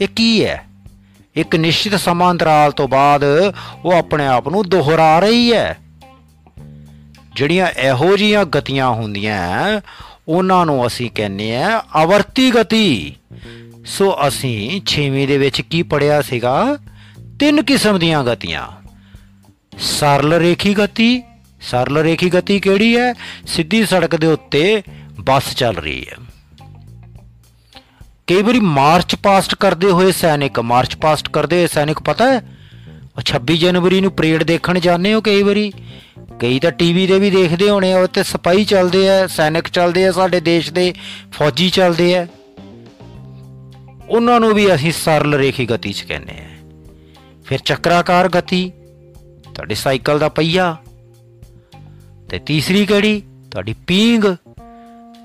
ਇਹ 0.01 0.09
ਕੀ 0.09 0.45
ਹੈ? 0.45 0.65
ਇੱਕ 1.37 1.57
ਨਿਸ਼ਚਿਤ 1.57 1.95
ਸਮਾਂ 1.95 2.31
ਅੰਤਰਾਲ 2.31 2.73
ਤੋਂ 2.73 2.87
ਬਾਅਦ 2.89 3.25
ਉਹ 3.85 3.93
ਆਪਣੇ 3.93 4.27
ਆਪ 4.27 4.49
ਨੂੰ 4.49 4.69
ਦੁਹਰਾ 4.69 5.19
ਰਹੀ 5.19 5.53
ਹੈ। 5.53 5.79
ਜਿਹੜੀਆਂ 7.37 7.67
ਇਹੋ 7.79 8.17
ਜੀਆਂ 8.17 8.45
ਗਤੀਆਂ 8.45 8.89
ਹੁੰਦੀਆਂ, 8.91 9.81
ਉਹਨਾਂ 10.29 10.65
ਨੂੰ 10.67 10.87
ਅਸੀਂ 10.87 11.11
ਕਹਿੰਦੇ 11.15 11.55
ਆ 11.57 11.83
ਆਵਰਤੀ 11.95 12.51
ਗਤੀ। 12.51 13.17
ਸੋ 13.87 14.15
ਅਸੀਂ 14.29 14.81
6ਵੀਂ 14.87 15.27
ਦੇ 15.29 15.39
ਵਿੱਚ 15.39 15.61
ਕੀ 15.61 15.83
ਪੜਿਆ 15.83 16.21
ਸੀਗਾ? 16.23 16.55
ਤਿੰਨ 17.41 17.63
ਕਿਸਮ 17.63 17.99
ਦੀਆਂ 17.99 18.25
ਗਤੀਆਂ। 18.25 18.69
ਸਰਲ 19.79 20.33
ਰੇਖੀ 20.33 20.75
ਗਤੀ, 20.75 21.23
ਸਰਲ 21.61 21.99
ਰੇਖੀ 21.99 22.31
ਗਤੀ 22.31 22.61
ਕਿਹੜੀ 22.61 22.97
ਹੈ? 22.97 23.15
ਸਿੱਧੀ 23.47 23.87
ਸੜਕ 23.87 24.17
ਦੇ 24.17 24.27
ਉੱਤੇ 24.27 24.83
ਬੱਸ 25.21 25.55
ਚੱਲ 25.55 25.77
ਰਹੀ 25.77 26.07
ਹੈ। 26.11 26.17
ਕਈ 28.27 28.43
ਵਾਰੀ 28.43 28.61
ਮਾਰਚ 28.61 29.15
ਪਾਸਟ 29.15 29.55
ਕਰਦੇ 29.55 29.91
ਹੋਏ 29.91 30.13
ਸੈਨਿਕ, 30.13 30.61
ਮਾਰਚ 30.61 30.97
ਪਾਸਟ 30.97 31.29
ਕਰਦੇ 31.29 31.57
ਹੋਏ 31.57 31.67
ਸੈਨਿਕ 31.67 31.99
ਪਤਾ 31.99 32.33
ਹੈ? 32.33 32.39
ਉਹ 33.17 33.23
26 33.23 33.57
ਜਨਵਰੀ 33.57 34.01
ਨੂੰ 34.01 34.13
ਪਰੇਡ 34.13 34.43
ਦੇਖਣ 34.43 34.79
ਜਾਂਦੇ 34.79 35.15
ਹੋ 35.15 35.21
ਕਈ 35.21 35.43
ਵਾਰੀ? 35.43 35.73
ਕਈ 36.39 36.59
ਤਾਂ 36.59 36.71
ਟੀਵੀ 36.71 37.07
ਤੇ 37.07 37.19
ਵੀ 37.19 37.31
ਦੇਖਦੇ 37.31 37.71
ਹੋਣੇ 37.71 37.93
ਆ 37.93 37.99
ਉੱਤੇ 37.99 38.23
ਸਿਪਾਹੀ 38.23 38.65
ਚੱਲਦੇ 38.65 39.11
ਆ, 39.11 39.27
ਸੈਨਿਕ 39.27 39.69
ਚੱਲਦੇ 39.69 40.07
ਆ 40.07 40.13
ਸਾਡੇ 40.13 40.41
ਦੇਸ਼ 40.41 40.71
ਦੇ, 40.71 40.95
ਫੌਜੀ 41.33 41.71
ਚੱਲਦੇ 41.71 42.17
ਆ। 42.17 42.27
ਉਹਨਾਂ 44.09 44.41
ਨੂੰ 44.41 44.55
ਵੀ 44.55 44.75
ਅਸੀਂ 44.75 44.93
ਸਰਲ 44.93 45.35
ਰੇਖੀ 45.35 45.67
ਗਤੀ 45.67 45.93
'ਚ 45.93 46.03
ਕਹਿੰਦੇ 46.03 46.33
ਆ। 46.33 46.50
ਫਿਰ 47.51 47.59
ਚੱਕਰਾਕਾਰ 47.59 48.29
ਗਤੀ, 48.29 48.73
ਤੁਹਾਡੇ 49.55 49.75
ਸਾਈਕਲ 49.75 50.19
ਦਾ 50.19 50.29
ਪਹੀਆ 50.29 50.77
ਤੇ 52.29 52.39
ਤੀਸਰੀ 52.39 52.87
ਕਿਹੜੀ? 52.87 53.23
ਤੁਹਾਡੀ 53.51 53.75
ਪੀਂਗ 53.87 54.25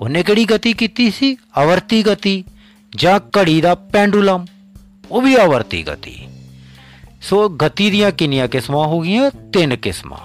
ਉਹਨੇ 0.01 0.23
ਕਿਹੜੀ 0.23 0.45
ਗਤੀ 0.45 0.73
ਕੀਤੀ 0.73 1.11
ਸੀ? 1.11 1.37
ਆਵਰਤੀ 1.57 2.03
ਗਤੀ 2.03 2.43
ਜਾਂ 2.95 3.19
ਘੜੀ 3.19 3.61
ਦਾ 3.61 3.75
ਪੈਂਡੂਲਮ? 3.75 4.45
ਉਹ 5.11 5.21
ਵੀ 5.21 5.35
ਆਵਰਤੀ 5.35 5.83
ਗਤੀ। 5.83 6.27
ਸੋ 7.21 7.49
ਗਤੀ 7.49 7.91
ਦੀਆਂ 7.91 8.11
ਕਿੰਨੀਆਂ 8.11 8.47
ਕਿਸਮਾਂ 8.47 8.87
ਹੋ 8.87 8.99
ਗਈਆਂ? 8.99 9.31
ਤਿੰਨ 9.31 9.75
ਕਿਸਮਾਂ। 9.75 10.17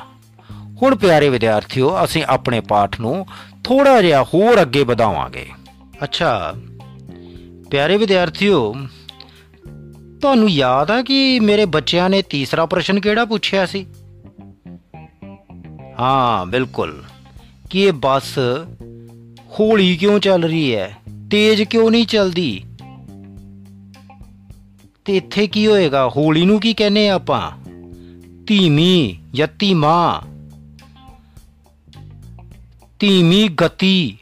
ਹੁਣ 0.82 0.96
ਪਿਆਰੇ 0.96 1.28
ਵਿਦਿਆਰਥੀਓ, 1.28 2.04
ਅਸੀਂ 2.04 2.24
ਆਪਣੇ 2.26 2.60
ਪਾਠ 2.60 3.00
ਨੂੰ 3.00 3.26
ਥੋੜਾ 3.64 4.02
ਜਿਹਾ 4.02 4.22
ਹੋਰ 4.22 4.62
ਅੱਗੇ 4.62 4.84
ਵਧਾਵਾਂਗੇ। 4.84 5.46
ਅੱਛਾ। 6.02 6.54
ਪਿਆਰੇ 7.70 7.96
ਵਿਦਿਆਰਥੀਓ 7.96 8.74
ਤੁਹਾਨੂੰ 10.20 10.48
ਯਾਦ 10.48 10.90
ਆ 10.90 11.02
ਕਿ 11.02 11.40
ਮੇਰੇ 11.40 11.64
ਬੱਚਿਆਂ 11.64 12.10
ਨੇ 12.10 12.22
ਤੀਸਰਾ 12.22 12.66
ਪ੍ਰਸ਼ਨ 12.66 13.00
ਕਿਹੜਾ 13.00 13.24
ਪੁੱਛਿਆ 13.24 13.66
ਸੀ? 13.66 13.86
ਹਾਂ, 16.00 16.46
ਬਿਲਕੁਲ। 16.46 17.02
ਕਿ 17.70 17.80
ਇਹ 17.80 17.92
ਬੱਸ 17.92 18.38
ਹੌਲੀ 19.60 19.96
ਕਿਉਂ 19.96 20.20
ਚੱਲ 20.20 20.44
ਰਹੀ 20.44 20.74
ਹੈ? 20.74 20.96
ਤੇਜ਼ 21.30 21.62
ਕਿਉਂ 21.62 21.90
ਨਹੀਂ 21.90 22.06
ਚੱਲਦੀ? 22.06 22.64
ਤੇ 25.04 25.16
ਇੱਥੇ 25.16 25.46
ਕੀ 25.46 25.66
ਹੋਏਗਾ? 25.66 26.08
ਹੌਲੀ 26.08 26.44
ਨੂੰ 26.44 26.60
ਕੀ 26.60 26.74
ਕਹਿੰਦੇ 26.74 27.08
ਆਪਾਂ? 27.08 27.50
ਧੀਮੀ 28.46 29.18
ਜਾਂ 29.34 29.48
ਧੀਮਾ 29.58 30.22
ਧੀਮੀ 32.98 33.48
ਗਤੀ। 33.48 34.18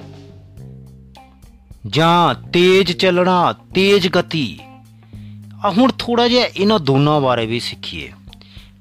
ਜਾਂ 1.87 2.49
ਤੇਜ਼ 2.49 2.93
ਚੱਲਣਾ, 2.93 3.53
ਤੇਜ਼ 3.53 4.09
ਗਤੀ। 4.09 4.59
ਆ 5.65 5.71
ਹੁਣ 5.71 5.93
ਥੋੜਾ 5.99 6.29
ਜਿਹਾ 6.29 6.47
ਇਹਨਾਂ 6.47 6.79
ਦੋਨਾਂ 6.79 7.21
ਬਾਰੇ 7.21 7.47
ਵੀ 7.47 7.61
ਸਿੱਖੀਏ 7.61 8.13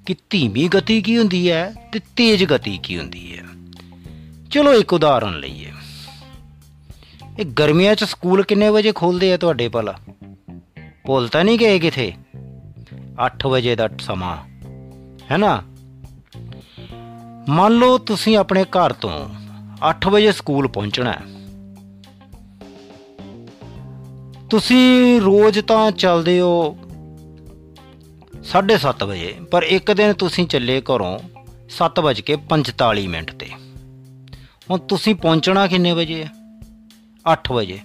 ਕਿ 0.06 0.16
ਧੀਮੀ 0.30 0.68
ਗਤੀ 0.68 1.02
ਕੀ 1.02 1.18
ਹੁੰਦੀ 1.18 1.52
ਹੈ 1.52 1.74
ਤੇ 1.94 2.00
ਤੇਜ਼ 2.16 2.44
ਗਤੀ 2.44 2.78
ਕੀ 2.84 2.98
ਹੁੰਦੀ 2.98 3.38
ਹੈ। 3.38 3.44
ਚਲੋ 4.52 4.74
ਇੱਕ 4.74 4.94
ਉਦਾਹਰਨ 4.94 5.40
ਲਈਏ। 5.40 5.72
ਇਹ 7.40 7.46
ਗਰਮੀਆਂ 7.46 7.96
'ਚ 7.96 8.04
ਸਕੂਲ 8.04 8.44
ਕਿੰਨੇ 8.44 8.70
ਵਜੇ 8.70 8.92
ਖੋਲਦੇ 8.92 9.34
ਆ 9.34 9.38
ਤੁਹਾਡੇ 9.38 9.70
ਭਲਾ? 9.70 9.96
ਭੁੱਲ 11.06 11.28
ਤਾਂ 11.28 11.44
ਨਹੀਂ 11.44 11.60
ਗਏ 11.60 11.80
ਕਿਥੇ? 11.80 12.14
8 13.26 13.50
ਵਜੇ 13.50 13.76
ਦਾ 13.76 13.90
ਸਮਾਂ, 14.00 14.38
ਹੈ 15.32 15.38
ਨਾ? 15.38 15.62
ਮੰਨ 17.50 17.74
ਲਓ 17.74 17.98
ਤੁਸੀਂ 17.98 18.38
ਆਪਣੇ 18.38 18.64
ਘਰ 18.64 18.94
ਤੋਂ 18.94 19.30
8 19.90 20.10
ਵਜੇ 20.10 20.32
ਸਕੂਲ 20.32 20.68
ਪਹੁੰਚਣਾ 20.68 21.12
ਹੈ। 21.12 21.37
ਤੁਸੀਂ 24.50 25.22
ਰੋਜ਼ 25.22 25.60
ਤਾਂ 25.60 25.92
ਚੱਲਦੇ 25.92 26.40
ਹੋ 26.40 26.78
7:30 28.44 29.04
ਵਜੇ, 29.04 29.36
ਪਰ 29.52 29.64
ਇੱਕ 29.64 29.92
ਦਿਨ 29.92 30.14
ਤੁਸੀਂ 30.14 30.48
ਚੱਲੇ 30.48 30.82
ਘਰੋਂ 30.82 31.20
7:45 31.70 33.08
ਮਿੰਟ 33.08 33.32
ਤੇ। 33.32 33.50
ਹੁਣ 34.70 34.80
ਤੁਸੀਂ 34.80 35.16
ਪਹੁੰਚਣਾ 35.16 35.68
ਕਿੰਨੇ 35.68 35.92
ਵਜੇ 35.92 36.24
ਹੈ 36.24 36.30
8 37.34 37.54
ਵਜੇ। 37.54 37.80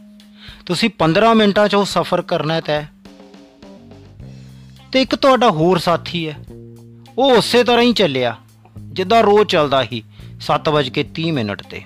ਤੁਸੀਂ 0.66 0.90
15 0.98 1.34
ਮਿੰਟਾਂ 1.34 1.68
'ਚ 1.68 1.74
ਉਹ 1.74 1.84
ਸਫ਼ਰ 1.84 2.22
ਕਰਨਾ 2.22 2.54
ਹੈ 2.54 2.60
ਤੈ। 2.60 2.82
ਤੇ 4.92 5.02
ਇੱਕ 5.02 5.14
ਤੁਹਾਡਾ 5.14 5.50
ਹੋਰ 5.50 5.78
ਸਾਥੀ 5.78 6.28
ਹੈ। 6.28 6.36
ਉਹ 7.18 7.32
ਉਸੇ 7.32 7.64
ਤਰ੍ਹਾਂ 7.64 7.82
ਹੀ 7.82 7.92
ਚੱਲਿਆ, 7.92 8.36
ਜਿੱਦਾਂ 8.78 9.22
ਰੋਜ਼ 9.22 9.48
ਚੱਲਦਾ 9.48 9.84
ਸੀ 9.84 10.02
7:30 10.40 11.30
ਮਿੰਟ 11.30 11.62
ਤੇ। 11.62 11.82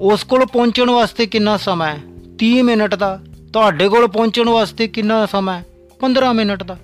ਉਸ 0.00 0.24
ਕੋਲ 0.24 0.46
ਪਹੁੰਚਣ 0.46 0.90
ਵਾਸਤੇ 0.90 1.26
ਕਿੰਨਾ 1.26 1.56
ਸਮਾਂ 1.56 1.88
ਹੈ? 1.88 1.98
30 2.38 2.62
ਮਿੰਟ 2.62 2.94
ਦਾ। 2.94 3.20
ਤੁਹਾਡੇ 3.52 3.88
ਕੋਲ 3.88 4.06
ਪਹੁੰਚਣ 4.06 4.48
ਵਾਸਤੇ 4.48 4.88
ਕਿੰਨਾ 4.88 5.26
ਸਮਾਂ 5.26 5.54
ਹੈ? 5.54 5.64
15 6.00 6.32
ਮਿੰਟ 6.32 6.62
ਦਾ। 6.62 6.76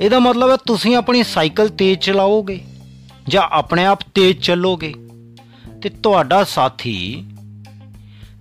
ਇਹਦਾ 0.00 0.18
ਮਤਲਬ 0.18 0.50
ਹੈ 0.50 0.56
ਤੁਸੀਂ 0.56 0.96
ਆਪਣੀ 0.96 1.22
ਸਾਈਕਲ 1.22 1.68
ਤੇਜ਼ 1.68 2.00
ਚਲਾਓਗੇ 2.00 2.60
ਜਾਂ 3.28 3.42
ਆਪਣੇ 3.42 3.84
ਆਪ 3.84 3.98
ਤੇਜ਼ 4.14 4.38
ਚੱਲੋਗੇ 4.38 4.94
ਤੇ 5.82 5.88
ਤੁਹਾਡਾ 5.88 6.44
ਸਾਥੀ 6.44 7.24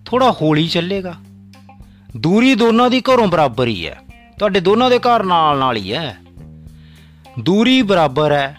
ਥੋੜਾ 0.05 0.31
ਹੌਲੀ 0.31 0.67
ਚੱਲੇਗਾ। 0.67 1.15
ਦੂਰੀ 2.17 2.55
ਦੋਨਾਂ 2.55 2.89
ਦੀ 2.89 3.01
ਘਰੋਂ 3.01 3.27
ਬਰਾਬਰ 3.27 3.67
ਹੀ 3.67 3.87
ਹੈ। 3.87 3.99
ਤੁਹਾਡੇ 4.39 4.59
ਦੋਨਾਂ 4.59 4.89
ਦੇ 4.89 4.99
ਘਰ 4.99 5.23
ਨਾਲ 5.23 5.57
ਨਾਲ 5.57 5.77
ਹੀ 5.77 5.93
ਹੈ। 5.93 6.17
ਦੂਰੀ 7.39 7.81
ਬਰਾਬਰ 7.81 8.31
ਹੈ। 8.31 8.57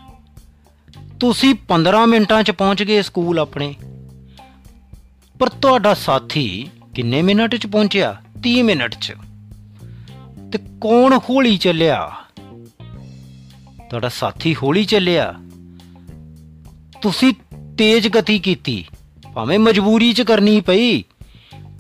ਤੁਸੀਂ 1.21 1.55
15 1.69 2.07
ਮਿੰਟਾਂ 2.07 2.43
'ਚ 2.43 2.51
ਪਹੁੰਚ 2.51 2.83
ਗਏ 2.83 3.03
ਸਕੂਲ 3.03 3.39
ਆਪਣੇ। 3.39 3.75
ਪਰ 5.39 5.49
ਤੁਹਾਡਾ 5.49 5.95
ਸਾਥੀ 5.95 6.69
ਕਿੰਨੇ 6.95 7.23
ਮਿੰਟ 7.23 7.57
'ਚ 7.57 7.67
ਪਹੁੰਚਿਆ? 7.67 8.23
30 8.49 8.63
ਮਿੰਟ 8.63 8.95
'ਚ। 9.01 9.15
ਤੇ 10.53 10.59
ਕੌਣ 10.81 11.19
ਹੌਲੀ 11.19 11.57
ਚੱਲਿਆ? 11.57 12.13
ਤੁਹਾਡਾ 13.91 14.09
ਸਾਥੀ 14.09 14.55
ਹੌਲੀ 14.55 14.85
ਚੱਲਿਆ। 14.85 15.35
ਤੁਸੀਂ 17.03 17.33
ਤੇਜ਼ 17.79 18.09
ਗਤੀ 18.09 18.39
ਕੀਤੀ। 18.39 18.85
ਭਾਵੇਂ 19.35 19.59
ਮਜਬੂਰੀ 19.59 20.13
'ਚ 20.13 20.23
ਕਰਨੀ 20.23 20.61
ਪਈ, 20.61 21.05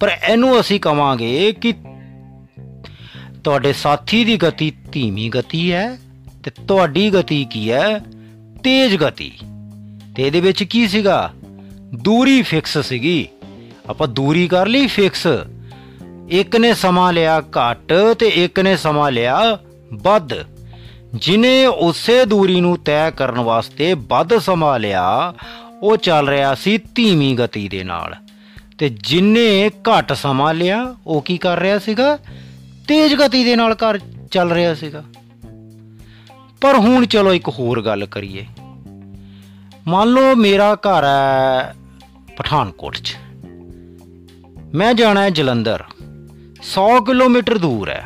ਪਰ 0.00 0.18
ਇਹਨੂੰ 0.28 0.60
ਅਸੀਂ 0.60 0.80
ਕਵਾਂਗੇ 0.80 1.52
ਕਿ 1.52 1.74
ਤੁਹਾਡੇ 3.44 3.72
ਸਾਥੀ 3.72 4.24
ਦੀ 4.24 4.36
ਗਤੀ 4.36 4.72
ਧੀਮੀ 4.92 5.28
ਗਤੀ 5.28 5.72
ਹੈ 5.72 5.98
ਤੇ 6.44 6.50
ਤੁਹਾਡੀ 6.50 7.10
ਗਤੀ 7.10 7.44
ਕੀ 7.44 7.70
ਹੈ? 7.70 7.98
ਤੇਜ਼ 8.64 8.96
ਗਤੀ। 8.96 9.32
ਤੇ 10.16 10.26
ਇਹਦੇ 10.26 10.40
ਵਿੱਚ 10.40 10.64
ਕੀ 10.64 10.88
ਸੀਗਾ? 10.88 11.32
ਦੂਰੀ 11.94 12.42
ਫਿਕਸ 12.42 12.78
ਸੀਗੀ। 12.78 13.28
ਆਪਾਂ 13.88 14.08
ਦੂਰੀ 14.08 14.48
ਕਰ 14.48 14.66
ਲਈ 14.66 14.86
ਫਿਕਸ 14.86 15.26
ਇੱਕ 16.28 16.56
ਨੇ 16.56 16.74
ਸਮਾਂ 16.74 17.12
ਲਿਆ 17.12 17.40
ਘੱਟ 17.40 17.92
ਤੇ 18.18 18.26
ਇੱਕ 18.26 18.60
ਨੇ 18.60 18.76
ਸਮਾਂ 18.76 19.10
ਲਿਆ 19.10 19.58
ਵੱਧ। 19.94 20.28
ਜਿਨੇ 21.14 21.66
ਉਸੇ 21.66 22.24
ਦੂਰੀ 22.24 22.60
ਨੂੰ 22.60 22.78
ਤੈਅ 22.78 23.10
ਕਰਨ 23.10 23.38
ਵਾਸਤੇ 23.38 23.94
ਵੱਧ 23.94 24.38
ਸਮਾਂ 24.38 24.78
ਲਿਆ, 24.78 25.34
ਉਹ 25.82 25.96
ਚੱਲ 25.96 26.28
ਰਿਹਾ 26.28 26.54
ਸੀ 26.54 26.78
ਧੀਮੀ 26.78 27.36
ਗਤੀ 27.36 27.68
ਦੇ 27.68 27.84
ਨਾਲ। 27.84 28.14
ਤੇ 28.78 28.88
ਜਿਨੇ 28.88 29.68
ਘੱਟ 29.68 30.12
ਸਮਾਂ 30.12 30.54
ਲਿਆ, 30.54 30.96
ਉਹ 31.06 31.22
ਕੀ 31.22 31.38
ਕਰ 31.38 31.58
ਰਿਹਾ 31.58 31.78
ਸੀਗਾ? 31.78 32.18
ਤੇਜ਼ 32.88 33.14
ਗਤੀ 33.14 33.44
ਦੇ 33.44 33.56
ਨਾਲ 33.56 33.74
ਕਰ 33.74 33.98
ਚੱਲ 34.30 34.52
ਰਿਹਾ 34.52 34.74
ਸੀਗਾ। 34.74 35.04
ਪਰ 36.60 36.74
ਹੁਣ 36.74 37.06
ਚਲੋ 37.06 37.32
ਇੱਕ 37.32 37.48
ਹੋਰ 37.48 37.82
ਗੱਲ 37.82 38.06
ਕਰੀਏ। 38.06 38.46
ਮੰਨ 39.88 40.08
ਲਓ 40.08 40.34
ਮੇਰਾ 40.34 40.74
ਘਰ 40.74 41.04
ਹੈ 41.04 41.74
ਪਠਾਨਕੋਟ 42.36 42.96
'ਚ। 42.96 43.16
ਮੈਂ 44.74 44.94
ਜਾਣਾ 44.94 45.22
ਹੈ 45.22 45.30
ਜਲੰਧਰ। 45.30 45.84
100 46.62 47.00
ਕਿਲੋਮੀਟਰ 47.00 47.58
ਦੂਰ 47.58 47.88
ਹੈ। 47.88 48.04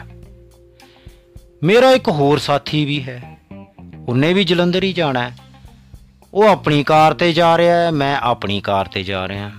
ਮੇਰਾ 1.62 1.90
ਇੱਕ 1.90 2.08
ਹੋਰ 2.08 2.38
ਸਾਥੀ 2.38 2.84
ਵੀ 2.84 3.02
ਹੈ। 3.02 3.38
ਉਹਨੇ 4.08 4.32
ਵੀ 4.32 4.44
ਜਲੰਧਰ 4.44 4.82
ਹੀ 4.82 4.92
ਜਾਣਾ 4.92 5.30
ਹੈ। 5.30 5.36
ਉਹ 6.34 6.44
ਆਪਣੀ 6.44 6.84
ਕਾਰ 6.84 7.14
ਤੇ 7.14 7.32
ਜਾ 7.32 7.58
ਰਿਹਾ 7.58 7.76
ਹੈ, 7.76 7.90
ਮੈਂ 7.90 8.16
ਆਪਣੀ 8.16 8.60
ਕਾਰ 8.60 8.86
ਤੇ 8.86 9.02
ਜਾ 9.02 9.28
ਰਿਹਾ 9.28 9.50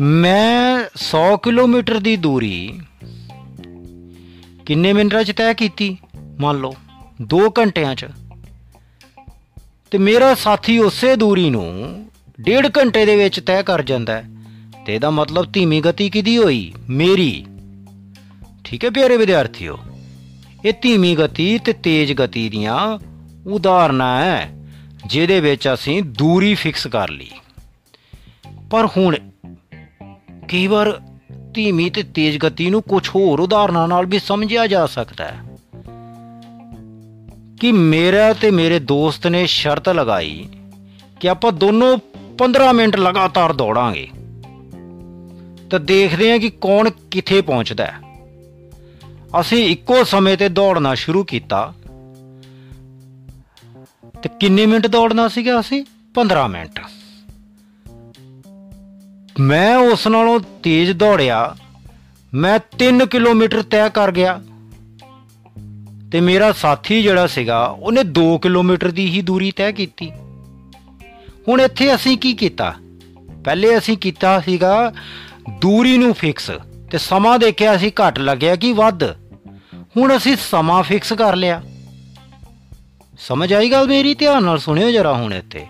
ਮੈਂ 0.00 0.84
100 0.94 1.36
ਕਿਲੋਮੀਟਰ 1.36 1.98
ਦੀ 1.98 2.16
ਦੂਰੀ 2.16 2.80
ਕਿੰਨੇ 4.66 4.92
ਮਿੰਟਾਂ 4.92 5.24
'ਚ 5.24 5.32
ਤੈਅ 5.32 5.54
ਕੀਤੀ? 5.54 5.98
ਮੰਨ 6.40 6.58
ਲਓ 6.58 6.74
2 7.22 7.50
ਘੰਟਿਆਂ 7.58 7.94
'ਚ। 7.94 8.06
ਤੇ 9.90 9.98
ਮੇਰਾ 9.98 10.34
ਸਾਥੀ 10.34 10.78
ਉਸੇ 10.78 11.16
ਦੂਰੀ 11.16 11.50
ਨੂੰ 11.50 12.06
ਡੇਢ 12.40 12.70
ਘੰਟੇ 12.78 13.04
ਦੇ 13.04 13.16
ਵਿੱਚ 13.16 13.40
ਤੈਅ 13.40 13.62
ਕਰ 13.62 13.82
ਜਾਂਦਾ 13.82 14.12
ਹੈ। 14.12 14.24
ਤੇ 14.86 14.94
ਇਹਦਾ 14.94 15.10
ਮਤਲਬ 15.10 15.52
ਧੀਮੀ 15.52 15.80
ਗਤੀ 15.80 16.10
ਕਿਦੀ 16.10 16.38
ਹੋਈ? 16.38 16.72
ਮੇਰੀ। 16.88 17.46
ਠੀਕ 18.64 18.84
ਹੈ 18.84 18.90
ਪਿਆਰੇ 18.90 19.16
ਵਿਦਿਆਰਥੀਓ, 19.16 19.78
ਇਹ 20.64 20.72
ਧੀਮੀ 20.82 21.16
ਗਤੀ 21.16 21.58
ਤੇ 21.58 21.72
ਤੇਜ਼ 21.72 22.12
ਗਤੀ 22.12 22.48
ਦੀਆਂ 22.48 22.98
ਉਦਾਹਰਨਾਂ 23.46 24.24
ਹੈ, 24.24 24.50
ਜਿਹਦੇ 25.06 25.40
ਵਿੱਚ 25.40 25.68
ਅਸੀਂ 25.74 26.02
ਦੂਰੀ 26.02 26.54
ਫਿਕਸ 26.54 26.86
ਕਰ 26.86 27.08
ਲਈ। 27.08 27.30
ਪਰ 28.70 28.86
ਹੁਣ 28.86 29.16
ਕਈ 30.48 30.66
ਵਾਰ 30.66 31.00
ਧੀਮੀ 31.54 31.90
ਤੇ 31.90 32.02
ਤੇਜ਼ 32.02 32.38
ਗਤੀ 32.38 32.70
ਨੂੰ 32.70 32.82
ਕੁਝ 32.82 33.08
ਹੋਰ 33.08 33.40
ਉਦਾਹਰਨਾਂ 33.40 33.88
ਨਾਲ 33.88 34.06
ਵੀ 34.06 34.18
ਸਮਝਿਆ 34.18 34.66
ਜਾ 34.66 34.86
ਸਕਦਾ 34.86 35.24
ਹੈ। 35.24 35.38
ਕਿ 37.60 37.72
ਮੇਰਾ 37.72 38.32
ਤੇ 38.32 38.50
ਮੇਰੇ 38.50 38.78
ਦੋਸਤ 38.78 39.26
ਨੇ 39.26 39.46
ਸ਼ਰਤ 39.46 39.88
ਲਗਾਈ 39.88 40.48
ਕਿ 41.20 41.28
ਆਪਾਂ 41.28 41.52
ਦੋਨੋਂ 41.52 41.98
15 42.38 42.72
ਮਿੰਟ 42.72 42.96
ਲਗਾਤਾਰ 42.96 43.52
ਦੌੜਾਂਗੇ। 43.52 44.08
ਤਾਂ 45.70 45.80
ਦੇਖਦੇ 45.80 46.30
ਹਾਂ 46.30 46.38
ਕਿ 46.38 46.50
ਕੌਣ 46.50 46.90
ਕਿੱਥੇ 47.10 47.40
ਪਹੁੰਚਦਾ 47.40 47.86
ਹੈ। 47.86 47.98
ਅਸੀਂ 49.40 49.64
ਇੱਕੋ 49.64 50.04
ਸਮੇਂ 50.04 50.36
ਤੇ 50.36 50.48
ਦੌੜਨਾ 50.48 50.94
ਸ਼ੁਰੂ 50.94 51.24
ਕੀਤਾ। 51.24 51.74
ਤੇ 54.22 54.28
ਕਿੰਨੇ 54.40 54.66
ਮਿੰਟ 54.66 54.86
ਦੌੜਨਾ 54.86 55.28
ਸੀਗਾ 55.28 55.60
ਅਸੀਂ? 55.60 55.84
15 56.14 56.48
ਮਿੰਟ। 56.48 56.80
ਮੈਂ 59.40 59.76
ਉਸ 59.76 60.06
ਨਾਲੋਂ 60.06 60.40
ਤੇਜ਼ 60.62 60.92
ਦੌੜਿਆ। 60.92 61.56
ਮੈਂ 62.34 62.58
3 62.78 63.06
ਕਿਲੋਮੀਟਰ 63.06 63.62
ਤੈਅ 63.62 63.88
ਕਰ 63.88 64.12
ਗਿਆ। 64.12 64.42
ਤੇ 66.12 66.20
ਮੇਰਾ 66.20 66.52
ਸਾਥੀ 66.52 67.02
ਜਿਹੜਾ 67.02 67.26
ਸੀਗਾ, 67.26 67.66
ਉਹਨੇ 67.66 68.02
2 68.04 68.38
ਕਿਲੋਮੀਟਰ 68.38 68.90
ਦੀ 68.90 69.06
ਹੀ 69.06 69.22
ਦੂਰੀ 69.22 69.50
ਤੈਅ 69.50 69.72
ਕੀਤੀ। 69.72 70.12
ਹੁਣ 71.48 71.60
ਇੱਥੇ 71.60 71.94
ਅਸੀਂ 71.94 72.18
ਕੀ 72.18 72.32
ਕੀਤਾ? 72.32 72.74
ਪਹਿਲੇ 73.44 73.78
ਅਸੀਂ 73.78 73.98
ਕੀਤਾ 73.98 74.40
ਸੀਗਾ 74.40 74.92
ਦੂਰੀ 75.60 75.98
ਨੂੰ 75.98 76.14
ਫਿਕਸ 76.14 76.50
ਤੇ 76.90 76.98
ਸਮਾਂ 76.98 77.38
ਦੇਖਿਆ 77.38 77.76
ਅਸੀਂ 77.76 77.92
ਘੱਟ 78.00 78.18
ਲੱਗਿਆ 78.18 78.56
ਕਿ 78.56 78.72
ਵੱਧ। 78.72 79.04
ਹੁਣ 79.96 80.16
ਅਸੀਂ 80.16 80.36
ਸਮਾਂ 80.50 80.82
ਫਿਕਸ 80.82 81.12
ਕਰ 81.12 81.36
ਲਿਆ। 81.36 81.62
ਸਮਝ 83.18 83.54
ਆਈ 83.54 83.70
ਗੱਲ 83.70 83.88
ਮੇਰੀ? 83.88 84.14
ਧਿਆਨ 84.14 84.44
ਨਾਲ 84.44 84.58
ਸੁਣਿਓ 84.58 84.90
ਜਰਾ 84.90 85.12
ਹੁਣ 85.12 85.34
ਇੱਥੇ। 85.34 85.66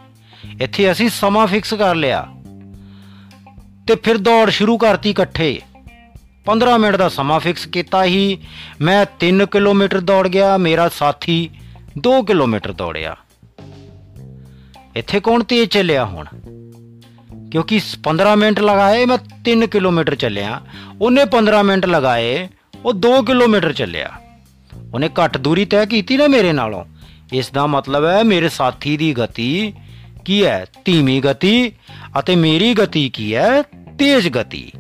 ਇੱਥੇ 0.63 0.93
ਅਸੀਂ 0.93 1.09
ਸਮਾਂ 1.09 1.47
ਫਿਕਸ 1.47 1.75
ਕਰ 1.75 1.95
ਲਿਆ। 1.95 2.27
ਤੇ 3.87 3.95
ਫਿਰ 3.95 4.19
ਦੌੜ 4.19 4.51
ਸ਼ੁਰੂ 4.51 4.79
ਕਰਤੀ 4.79 5.11
ਇਕੱਠੇ। 5.11 5.61
15 6.45 6.79
ਮਿੰਟ 6.79 6.97
ਦਾ 6.97 7.09
ਸਮਾਂ 7.09 7.41
ਫਿਕਸ 7.41 7.67
ਕੀਤਾ 7.67 8.05
ਹੀ 8.05 8.39
ਮੈਂ 8.81 9.07
3 9.21 9.47
ਕਿਲੋਮੀਟਰ 9.47 10.01
ਦੌੜ 10.01 10.29
ਗਿਆ, 10.29 10.57
ਮੇਰਾ 10.57 10.89
ਸਾਥੀ 10.89 11.51
2 11.99 12.23
ਕਿਲੋਮੀਟਰ 12.23 12.73
ਦੌੜਿਆ। 12.73 13.17
ਇੱਥੇ 14.97 15.21
ਕੌਣ 15.21 15.45
ਤੇਜ਼ 15.45 15.71
ਚੱਲਿਆ 15.71 16.05
ਹੁਣ? 16.05 16.25
ਕਿਉਂਕਿ 17.51 17.81
15 18.03 18.37
ਮਿੰਟ 18.37 18.61
ਲਗਾਏ 18.61 19.07
ਮੈਂ 19.07 19.19
3 19.45 19.67
ਕਿਲੋਮੀਟਰ 19.67 20.15
ਚੱਲਿਆ। 20.15 20.61
ਉਹਨੇ 21.01 21.25
15 21.25 21.63
ਮਿੰਟ 21.63 21.87
ਲਗਾਏ, 21.87 22.49
ਉਹ 22.85 22.93
2 22.93 23.23
ਕਿਲੋਮੀਟਰ 23.23 23.73
ਚੱਲਿਆ। 23.73 24.11
ਉਹਨੇ 24.95 25.09
ਘੱਟ 25.09 25.39
ਦੂਰੀ 25.39 25.65
ਤੈਅ 25.65 25.85
ਕੀਤੀ 25.85 26.17
ਨਾ 26.17 26.27
ਮੇਰੇ 26.27 26.53
ਨਾਲੋਂ। 26.53 26.85
ਇਸ 27.33 27.51
ਦਾ 27.51 27.67
ਮਤਲਬ 27.67 28.05
ਹੈ 28.05 28.23
ਮੇਰੇ 28.23 28.49
ਸਾਥੀ 28.49 28.97
ਦੀ 28.97 29.15
ਗਤੀ 29.15 29.73
ਕੀ 30.25 30.45
ਹੈ? 30.45 30.67
ਧੀਮੀ 30.85 31.21
ਗਤੀ 31.21 31.73
ਅਤੇ 32.19 32.37
ਮੇਰੀ 32.37 32.75
ਗਤੀ 32.75 33.09
ਕੀ 33.09 33.35
ਹੈ? 33.35 33.63
ਤੇਜ਼ 33.99 34.29
ਗਤੀ। 34.29 34.73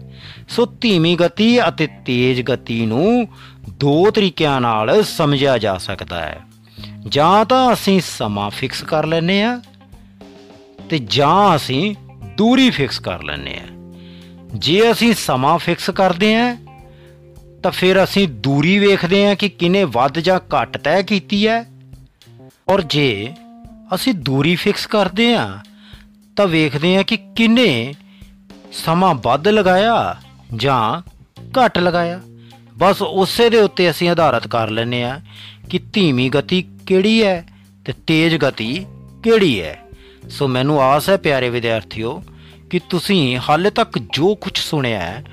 ਸੋ 0.49 0.67
ਧੀਮੀ 0.67 1.17
ਗਤੀ 1.17 1.69
ਅਤੇ 1.69 1.89
ਤੇਜ਼ 2.07 2.43
ਗਤੀ 2.43 2.87
ਨੂੰ 2.87 3.29
ਦੋ 3.69 4.11
ਤਰੀਕਿਆਂ 4.11 4.61
ਨਾਲ 4.61 5.05
ਸਮਝਿਆ 5.05 5.59
ਜਾ 5.59 5.79
ਸਕਦਾ 5.79 6.21
ਹੈ। 6.21 6.41
ਜਾਂ 7.09 7.45
ਤਾਂ 7.45 7.73
ਅਸੀਂ 7.73 8.01
ਸਮਾਂ 8.01 8.51
ਫਿਕਸ 8.51 8.83
ਕਰ 8.83 9.07
ਲੈਨੇ 9.07 9.43
ਆ 9.43 9.61
ਤੇ 10.91 10.99
ਜਾਂ 10.99 11.57
ਅਸੀਂ 11.57 11.95
ਦੂਰੀ 12.37 12.71
ਫਿਕਸ 12.71 12.99
ਕਰ 12.99 13.23
ਲੈਨੇ 13.23 13.61
ਆ 13.65 13.67
ਜੇ 14.55 14.93
ਅਸੀਂ 14.93 15.15
ਸਮਾਂ 15.15 15.59
ਫਿਕਸ 15.59 15.91
ਕਰਦੇ 15.91 16.35
ਆ 16.35 16.57
ਤਾਂ 17.63 17.71
ਫਿਰ 17.71 18.05
ਅਸੀਂ 18.05 18.29
ਦੂਰੀ 18.29 18.79
ਵੇਖਦੇ 18.79 19.27
ਆ 19.27 19.35
ਕਿ 19.35 19.49
ਕਿਨੇ 19.49 19.85
ਵੱਧ 19.85 20.19
ਜਾਂ 20.19 20.41
ਘੱਟ 20.41 20.77
ਤੈਅ 20.77 21.03
ਕੀਤੀ 21.03 21.49
ਹੈ। 21.49 21.67
ਔਰ 22.69 22.83
ਜੇ 22.83 23.33
ਅਸੀਂ 23.95 24.15
ਦੂਰੀ 24.15 24.55
ਫਿਕਸ 24.55 24.87
ਕਰਦੇ 24.87 25.35
ਆ 25.35 25.59
ਤਾਂ 26.37 26.47
ਵੇਖਦੇ 26.47 26.97
ਆ 26.97 27.03
ਕਿ 27.03 27.17
ਕਿਨੇ 27.17 27.95
ਸਮਾਂ 28.73 29.15
ਵੱਧ 29.15 29.49
ਲਗਾਇਆ 29.49 30.17
ਜਾਂ 30.57 31.03
ਘੱਟ 31.59 31.79
ਲਗਾਇਆ। 31.79 32.21
ਬਸ 32.79 33.03
ਉਸੇ 33.03 33.51
ਦੇ 33.51 33.61
ਉੱਤੇ 33.61 33.91
ਅਸੀਂ 33.91 34.09
ਆਧਾਰਿਤ 34.09 34.49
ਕਰ 34.49 34.71
ਲੈਨੇ 34.71 35.05
ਆ 35.05 35.21
ਕਿ 35.71 35.79
ਧੀਮੀ 35.79 36.29
ਗਤੀ 36.29 36.65
ਕਿਹੜੀ 36.87 37.25
ਹੈ 37.25 37.47
ਤੇ 37.85 37.93
ਤੇਜ਼ 38.07 38.37
ਗਤੀ 38.37 38.87
ਕਿਹੜੀ 39.23 39.63
ਹੈ। 39.63 39.84
ਸੋ 40.31 40.49
ਮੈਨੂੰ 40.49 40.83
ਆਸ 40.83 41.09
ਹੈ 41.09 41.17
ਪਿਆਰੇ 41.17 41.51
ਵਿਦਿਆਰਥੀਓ 41.51 42.23
ਕਿ 42.71 42.81
ਤੁਸੀਂ 42.91 43.39
ਹਾਲੇ 43.49 43.71
ਤੱਕ 43.71 43.99
ਜੋ 43.99 44.35
ਕੁਝ 44.35 44.59
ਸੁਣਿਆ 44.59 45.01
ਹੈ, 45.01 45.25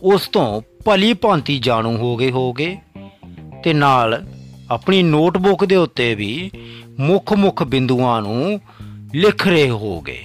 ਉਸ 0.00 0.28
ਤੋਂ 0.28 0.62
ਭਲੀ 0.84 1.14
ਭਾਂਤੀ 1.14 1.58
ਜਾਣੂ 1.58 1.96
ਹੋ 1.96 2.16
ਗਏ 2.16 2.30
ਹੋਗੇ 2.30 2.78
ਤੇ 3.64 3.72
ਨਾਲ 3.72 4.28
ਆਪਣੀ 4.70 5.02
ਨੋਟਬੁੱਕ 5.02 5.64
ਦੇ 5.64 5.76
ਉੱਤੇ 5.76 6.14
ਵੀ 6.14 6.50
ਮੁੱਖ-ਮੁੱਖ 6.98 7.62
ਬਿੰਦੂਆਂ 7.62 8.22
ਨੂੰ 8.22 8.60
ਲਿਖ 9.14 9.46
ਰਹੇ 9.46 9.70
ਹੋਗੇ। 9.70 10.24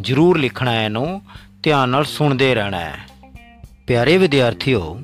ਜ਼ਰੂਰ 0.00 0.38
ਲਿਖਣਾ 0.38 0.70
ਹੈ 0.70 0.84
ਇਹਨੂੰ, 0.84 1.22
ਧਿਆਨ 1.62 1.88
ਨਾਲ 1.88 2.04
ਸੁਣਦੇ 2.04 2.54
ਰਹਿਣਾ 2.54 2.80
ਹੈ। 2.80 3.08
ਪਿਆਰੇ 3.86 4.18
ਵਿਦਿਆਰਥੀਓ, 4.18 5.00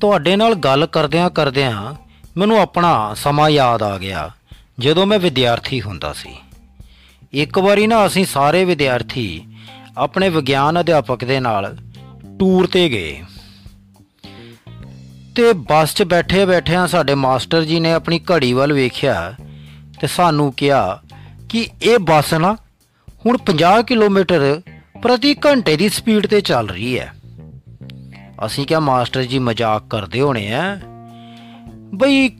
ਤੁਹਾਡੇ 0.00 0.36
ਨਾਲ 0.36 0.54
ਗੱਲ 0.54 0.86
ਕਰਦਿਆਂ 0.86 1.30
ਕਰਦਿਆਂ 1.30 1.94
ਮੈਨੂੰ 2.36 2.60
ਆਪਣਾ 2.60 3.14
ਸਮਾਂ 3.14 3.50
ਯਾਦ 3.50 3.82
ਆ 3.82 3.98
ਗਿਆ, 3.98 4.30
ਜਦੋਂ 4.78 5.06
ਮੈਂ 5.06 5.18
ਵਿਦਿਆਰਥੀ 5.18 5.82
ਹੁੰਦਾ 5.82 6.12
ਸੀ। 6.12 6.36
ਇੱਕ 7.32 7.58
ਵਾਰੀ 7.58 7.86
ਨਾ 7.86 8.06
ਅਸੀਂ 8.06 8.24
ਸਾਰੇ 8.24 8.64
ਵਿਦਿਆਰਥੀ 8.64 9.46
ਆਪਣੇ 9.98 10.28
ਵਿਗਿਆਨ 10.28 10.80
ਅਧਿਆਪਕ 10.80 11.24
ਦੇ 11.24 11.40
ਨਾਲ 11.40 11.76
ਟੂਰ 12.38 12.66
ਤੇ 12.66 12.88
ਗਏ। 12.88 13.22
ਤੇ 15.36 15.52
ਬੱਸ 15.52 15.94
'ਚ 15.94 16.02
ਬੈਠੇ 16.02 16.44
ਬੈਠਿਆਂ 16.44 16.86
ਸਾਡੇ 16.86 17.14
ਮਾਸਟਰ 17.14 17.64
ਜੀ 17.64 17.80
ਨੇ 17.80 17.92
ਆਪਣੀ 17.92 18.18
ਘੜੀ 18.18 18.52
ਵੱਲ 18.52 18.72
ਵੇਖਿਆ 18.72 19.34
ਤੇ 20.00 20.06
ਸਾਨੂੰ 20.06 20.52
ਕਿਹਾ 20.52 21.02
ਕਿ 21.48 21.68
ਇਹ 21.82 21.98
ਬੱਸ 21.98 22.34
ਨਾ 22.34 22.56
ਹੁਣ 23.26 23.38
50 23.46 23.82
ਕਿਲੋਮੀਟਰ 23.86 24.60
ਪ੍ਰਤੀ 25.02 25.34
ਘੰਟੇ 25.34 25.76
ਦੀ 25.76 25.88
ਸਪੀਡ 25.88 26.26
ਤੇ 26.26 26.40
ਚੱਲ 26.40 26.68
ਰਹੀ 26.68 26.98
ਹੈ। 26.98 27.14
ਅਸੀਂ 28.46 28.66
ਕਿਹਾ, 28.66 28.80
ਮਾਸਟਰ 28.80 29.22
ਜੀ, 29.22 29.38
ਮਜ਼ਾਕ 29.38 29.82
ਕਰਦੇ 29.90 30.20
ਹੋਣੇ 30.20 30.52
ਆ। 30.52 30.80
ਬਈ, 31.94 32.30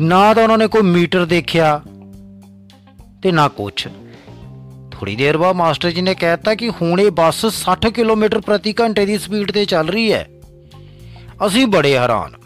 ਨਾ 0.00 0.34
ਤਾਂ 0.34 0.42
ਉਹਨਾਂ 0.42 0.58
ਨੇ 0.58 0.66
ਕੋਈ 0.66 0.82
ਮੀਟਰ 0.82 1.24
ਦੇਖਿਆ 1.24 1.82
ਤੇ 3.26 3.32
ਨਾ 3.32 3.48
ਕੁਛ। 3.48 3.86
ਥੋੜੀ 4.90 5.16
ਦੇਰ 5.16 5.36
ਬਾਅਦ 5.36 5.56
ਮਾਸਟਰ 5.56 5.90
ਜੀ 5.90 6.02
ਨੇ 6.02 6.14
ਕਹਿਤਾ 6.14 6.54
ਕਿ 6.54 6.68
ਹੁਣ 6.68 7.00
ਇਹ 7.00 7.10
ਬੱਸ 7.10 7.46
60 7.52 7.90
ਕਿਲੋਮੀਟਰ 7.90 8.40
ਪ੍ਰਤੀ 8.40 8.74
ਘੰਟੇ 8.80 9.06
ਦੀ 9.06 9.18
ਸਪੀਡ 9.18 9.52
ਤੇ 9.52 9.64
ਚੱਲ 9.64 9.88
ਰਹੀ 9.88 10.12
ਹੈ। 10.12 10.28
ਅਸੀਂ 11.46 11.66
ਬੜੇ 11.66 11.96
ਹੈਰਾਨ 11.98 12.36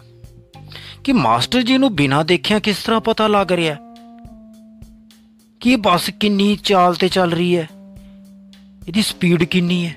ਕਿ 1.04 1.12
ਮਾਸਟਰ 1.12 1.62
ਜੀ 1.62 1.78
ਨੂੰ 1.78 1.96
ਬਿਨਾਂ 1.96 2.24
ਦੇਖਿਆ 2.24 2.58
ਕਿਸ 2.58 2.76
ਤਰ੍ਹਾਂ 2.76 3.00
ਪਤਾ 3.00 3.26
ਲੱਗ 3.26 3.52
ਰਿਹਾ 3.52 3.76
ਕਿ 5.60 5.72
ਇਹ 5.72 5.76
ਬੱਸ 5.76 6.10
ਕਿੰਨੀ 6.20 6.56
ਚਾਲ 6.56 6.94
ਤੇ 6.94 7.08
ਚੱਲ 7.08 7.32
ਰਹੀ 7.32 7.56
ਹੈ। 7.56 7.68
ਇਹਦੀ 8.88 9.02
ਸਪੀਡ 9.02 9.44
ਕਿੰਨੀ 9.44 9.86
ਹੈ? 9.86 9.94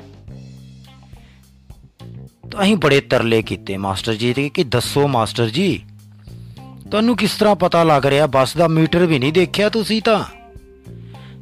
ਤਾਂ 2.51 2.61
ਅਸੀਂ 2.61 2.77
ਬੜੇ 2.77 3.01
ਤਰਲੇ 3.01 3.41
ਕੀਤੇ 3.41 3.77
ਮਾਸਟਰ 3.77 4.13
ਜੀ 4.13 4.33
ਦੇ 4.33 4.49
ਕਿ 4.49 4.63
ਦੱਸੋ 4.63 5.07
ਮਾਸਟਰ 5.07 5.49
ਜੀ, 5.49 5.85
ਤੁਹਾਨੂੰ 6.91 7.17
ਕਿਸ 7.17 7.35
ਤਰ੍ਹਾਂ 7.35 7.55
ਪਤਾ 7.55 7.83
ਲੱਗ 7.83 8.05
ਰਿਹਾ? 8.05 8.27
ਬੱਸ 8.27 8.57
ਦਾ 8.57 8.67
ਮੀਟਰ 8.67 9.05
ਵੀ 9.05 9.19
ਨਹੀਂ 9.19 9.33
ਦੇਖਿਆ 9.33 9.69
ਤੁਸੀਂ 9.69 10.01
ਤਾਂ? 10.01 10.42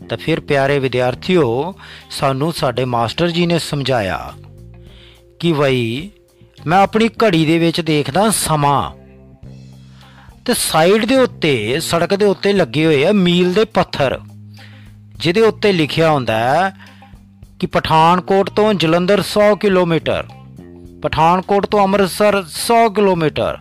ਤਾਂ 0.09 0.17
ਫਿਰ 0.17 0.39
ਪਿਆਰੇ 0.39 0.77
ਵਿਦਿਆਰਥੀਓ, 0.79 1.73
ਸਾਨੂੰ 2.09 2.51
ਸਾਡੇ 2.53 2.85
ਮਾਸਟਰ 2.85 3.29
ਜੀ 3.29 3.45
ਨੇ 3.45 3.59
ਸਮਝਾਇਆ 3.59 4.33
ਕਿ 5.39 5.51
ਵਈ 5.51 6.09
ਮੈਂ 6.67 6.77
ਆਪਣੀ 6.77 7.09
ਘੜੀ 7.23 7.45
ਦੇ 7.45 7.57
ਵਿੱਚ 7.59 7.81
ਦੇਖਦਾ 7.81 8.29
ਸਮਾਂ 8.29 8.91
ਤੇ 10.45 10.53
ਸਾਈਡ 10.53 11.05
ਦੇ 11.05 11.17
ਉੱਤੇ, 11.17 11.79
ਸੜਕ 11.79 12.15
ਦੇ 12.15 12.25
ਉੱਤੇ 12.25 12.53
ਲੱਗੇ 12.53 12.85
ਹੋਏ 12.85 13.05
ਆ 13.05 13.11
ਮੀਲ 13.11 13.53
ਦੇ 13.53 13.65
ਪੱਥਰ, 13.65 14.19
ਜਿਹਦੇ 15.15 15.41
ਉੱਤੇ 15.41 15.71
ਲਿਖਿਆ 15.71 16.11
ਹੁੰਦਾ 16.11 16.37
ਹੈ 16.39 16.73
ਕਿ 17.59 17.67
ਪਠਾਨਕੋਟ 17.67 18.49
ਤੋਂ 18.49 18.73
ਜਲੰਧਰ 18.73 19.21
100 19.21 19.55
ਕਿਲੋਮੀਟਰ, 19.55 20.23
ਪਠਾਨਕੋਟ 21.03 21.65
ਤੋਂ 21.65 21.83
ਅੰਮ੍ਰਿਤਸਰ 21.83 22.43
100 22.57 22.87
ਕਿਲੋਮੀਟਰ, 22.89 23.57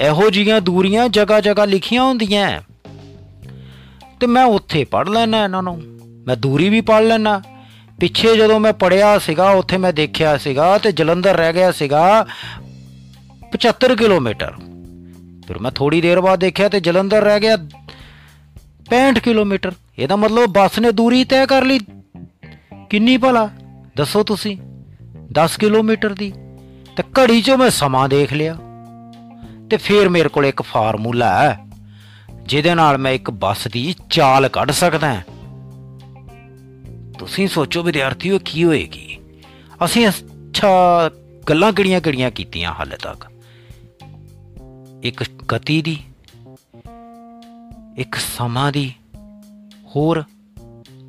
ਇਹੋ 0.00 0.28
ਜੀਆਂ 0.30 0.60
ਦੂਰੀਆਂ 0.60 1.08
ਜਗ੍ਹਾ 1.08 1.40
ਜਗ੍ਹਾ 1.40 1.64
ਲਿਖੀਆਂ 1.64 2.04
ਹੁੰਦੀਆਂ 2.04 2.50
ਤੇ 4.22 4.26
ਮੈਂ 4.26 4.44
ਉੱਥੇ 4.44 4.84
ਪੜ 4.84 5.08
ਲੈਣਾ 5.08 5.44
ਇਹਨਾਂ 5.44 5.62
ਨੂੰ। 5.62 5.82
ਮੈਂ 6.26 6.36
ਦੂਰੀ 6.36 6.68
ਵੀ 6.68 6.80
ਪੜ 6.80 7.02
ਲੈਣਾ 7.02 7.42
ਪਿੱਛੇ 8.00 8.36
ਜਦੋਂ 8.36 8.60
ਮੈਂ 8.60 8.72
ਪੜਿਆ 8.72 9.18
ਸੀਗਾ, 9.18 9.50
ਉੱਥੇ 9.50 9.76
ਮੈਂ 9.76 9.92
ਦੇਖਿਆ 9.92 10.36
ਸੀਗਾ 10.36 10.78
ਤੇ 10.78 10.92
ਜਲੰਧਰ 10.92 11.36
ਰਹਿ 11.36 11.52
ਗਿਆ 11.52 11.72
ਸੀਗਾ 11.72 12.26
75 13.52 13.96
ਕਿਲੋਮੀਟਰ। 13.96 14.52
ਫਿਰ 15.46 15.58
ਮੈਂ 15.58 15.70
ਥੋੜੀ 15.70 16.00
ਦੇਰ 16.00 16.20
ਬਾਅਦ 16.20 16.38
ਦੇਖਿਆ 16.38 16.68
ਤੇ 16.68 16.80
ਜਲੰਧਰ 16.80 17.22
ਰਹਿ 17.22 17.40
ਗਿਆ 17.40 17.56
65 18.84 19.20
ਕਿਲੋਮੀਟਰ। 19.20 19.72
ਇਹਦਾ 19.98 20.16
ਮਤਲਬ 20.16 20.46
ਬੱਸ 20.46 20.78
ਨੇ 20.78 20.92
ਦੂਰੀ 20.92 21.24
ਤੈਅ 21.24 21.46
ਕਰ 21.46 21.64
ਲਈ। 21.64 21.78
ਕਿੰਨੀ 22.90 23.16
ਭਲਾ? 23.16 23.50
ਦੱਸੋ 23.96 24.22
ਤੁਸੀਂ। 24.22 24.56
10 25.32 25.56
ਕਿਲੋਮੀਟਰ 25.56 26.14
ਦੀ। 26.14 26.32
ਤੇ 26.96 27.02
ਘੜੀ 27.02 27.38
'ਚੋਂ 27.38 27.58
ਮੈਂ 27.58 27.70
ਸਮਾਂ 27.70 28.08
ਦੇਖ 28.08 28.32
ਲਿਆ। 28.32 28.56
ਤੇ 29.70 29.76
ਫਿਰ 29.76 30.08
ਮੇਰੇ 30.08 30.28
ਕੋਲ 30.28 30.46
ਇੱਕ 30.46 30.62
ਫਾਰਮੂਲਾ 30.62 31.42
ਹੈ। 31.42 31.71
ਜਿਹਦੇ 32.52 32.74
ਨਾਲ 32.74 32.98
ਮੈਂ 32.98 33.12
ਇੱਕ 33.12 33.30
ਬੱਸ 33.30 33.68
ਦੀ 33.68 33.94
ਚਾਲ 34.10 34.48
ਕੱਢ 34.48 34.70
ਸਕਦਾ 34.70 35.22
ਤੁਸੀਂ 37.18 37.48
ਸੋਚੋ 37.48 37.82
ਵਿਦਿਆਰਥੀਓ 37.82 38.38
ਕੀ 38.44 38.64
ਹੋਏਗੀ? 38.64 39.18
ਅਸੀਂ 39.84 40.08
ਅੱਛਾ 40.08 40.68
ਗੱਲਾਂ 41.48 41.72
ਕਿਹੜੀਆਂ 41.72 42.00
ਕਿਹੜੀਆਂ 42.00 42.30
ਕੀਤੀਆਂ 42.30 42.72
ਹਾਲੇ 42.72 42.96
ਤੱਕ? 42.96 43.32
ਇੱਕ 45.02 45.24
ਗਤੀ 45.54 45.82
ਦੀ, 45.82 45.98
ਇੱਕ 47.96 48.14
ਸਮਾਂ 48.14 48.72
ਦੀ, 48.72 48.92
ਹੋਰ 49.96 50.24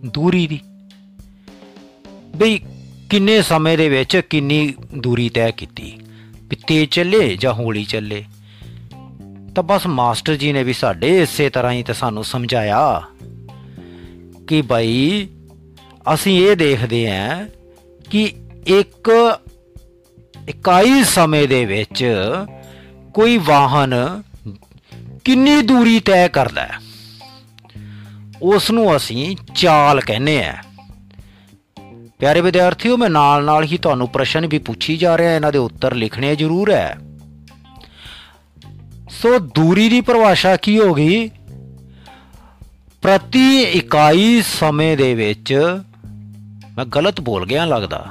ਦੂਰੀ 0.05 0.47
ਦੀ। 0.47 0.59
ਬਈ 2.35 2.59
ਕਿੰਨੇ 3.09 3.41
ਸਮੇਂ 3.41 3.77
ਦੇ 3.77 3.89
ਵਿੱਚ 3.89 4.17
ਕਿੰਨੀ 4.17 4.73
ਦੂਰੀ 4.97 5.29
ਤੈਅ 5.29 5.51
ਕੀਤੀ? 5.51 5.99
ਵੀ 6.35 6.57
ਤੇਜ਼ 6.67 6.89
ਚੱਲੇ 6.89 7.37
ਜਾਂ 7.37 7.53
ਹੌਲੀ 7.53 7.83
ਚੱਲੇ? 7.83 8.25
ਤਾਂ 9.55 9.63
ਬਸ 9.63 9.87
ਮਾਸਟਰ 9.87 10.35
ਜੀ 10.35 10.53
ਨੇ 10.53 10.63
ਵੀ 10.63 10.73
ਸਾਡੇ 10.73 11.21
ਇਸੇ 11.21 11.49
ਤਰ੍ਹਾਂ 11.49 11.71
ਹੀ 11.71 11.83
ਤੇ 11.83 11.93
ਸਾਨੂੰ 11.93 12.23
ਸਮਝਾਇਆ 12.23 13.01
ਕਿ 14.47 14.61
ਭਾਈ 14.61 15.27
ਅਸੀਂ 16.13 16.47
ਇਹ 16.47 16.55
ਦੇਖਦੇ 16.55 17.11
ਆਂ 17.11 17.47
ਕਿ 18.09 18.33
ਇੱਕ 18.67 19.37
ਇਕਾਈ 20.49 21.03
ਸਮੇਂ 21.03 21.47
ਦੇ 21.47 21.65
ਵਿੱਚ 21.65 22.05
ਕੋਈ 23.13 23.37
ਵਾਹਨ 23.37 24.23
ਕਿੰਨੀ 25.23 25.61
ਦੂਰੀ 25.61 25.99
ਤੈਅ 25.99 26.27
ਕਰਦਾ 26.27 26.63
ਹੈ। 26.63 26.79
ਉਸ 28.41 28.71
ਨੂੰ 28.71 28.95
ਅਸੀਂ 28.95 29.35
ਚਾਲ 29.55 30.01
ਕਹਿੰਦੇ 30.01 30.45
ਆ 30.45 30.55
ਪਿਆਰੇ 32.19 32.41
ਵਿਦਿਆਰਥੀਓ, 32.41 32.97
ਮੈਂ 32.97 33.09
ਨਾਲ 33.09 33.45
ਨਾਲ 33.45 33.63
ਹੀ 33.63 33.77
ਤੁਹਾਨੂੰ 33.77 34.07
ਪ੍ਰਸ਼ਨ 34.07 34.47
ਵੀ 34.47 34.57
ਪੁੱਛੀ 34.57 34.97
ਜਾ 34.97 35.17
ਰਿਹਾ, 35.17 35.35
ਇਹਨਾਂ 35.35 35.51
ਦੇ 35.51 35.57
ਉੱਤਰ 35.57 35.93
ਲਿਖਣੇ 35.93 36.35
ਜ਼ਰੂਰ 36.35 36.71
ਹੈ। 36.71 36.97
ਸੋ 39.21 39.39
ਦੂਰੀ 39.39 39.89
ਦੀ 39.89 40.01
ਪਰਿਭਾਸ਼ਾ 40.01 40.55
ਕੀ 40.55 40.79
ਹੋ 40.79 40.93
ਗਈ? 40.93 41.29
ਪ੍ਰਤੀ 43.01 43.61
ਇਕਾਈ 43.61 44.41
ਸਮੇਂ 44.41 44.97
ਦੇ 44.97 45.15
ਵਿੱਚ 45.15 45.81
ਮੈਂ 46.77 46.85
ਗਲਤ 46.85 47.21
ਬੋਲ 47.21 47.45
ਗਿਆ 47.45 47.65
ਲੱਗਦਾ। 47.65 48.05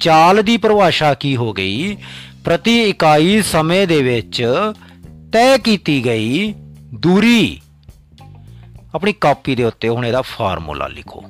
ਚਾਲ 0.00 0.42
ਦੀ 0.42 0.56
ਪਰਿਭਾਸ਼ਾ 0.56 1.14
ਕੀ 1.14 1.36
ਹੋ 1.36 1.52
ਗਈ? 1.52 1.96
ਪ੍ਰਤੀ 2.44 2.82
ਇਕਾਈ 2.82 3.42
ਸਮੇਂ 3.42 3.86
ਦੇ 3.86 4.02
ਵਿੱਚ 4.02 4.46
ਤੈਅ 5.32 5.58
ਕੀਤੀ 5.58 6.04
ਗਈ 6.04 6.54
ਦੂਰੀ। 6.94 7.60
ਆਪਣੀ 8.94 9.12
ਕਾਪੀ 9.12 9.54
ਦੇ 9.54 9.64
ਉੱਤੇ 9.64 9.88
ਹੁਣ 9.88 10.06
ਇਹਦਾ 10.06 10.22
ਫਾਰਮੂਲਾ 10.22 10.86
ਲਿਖੋ। 10.86 11.24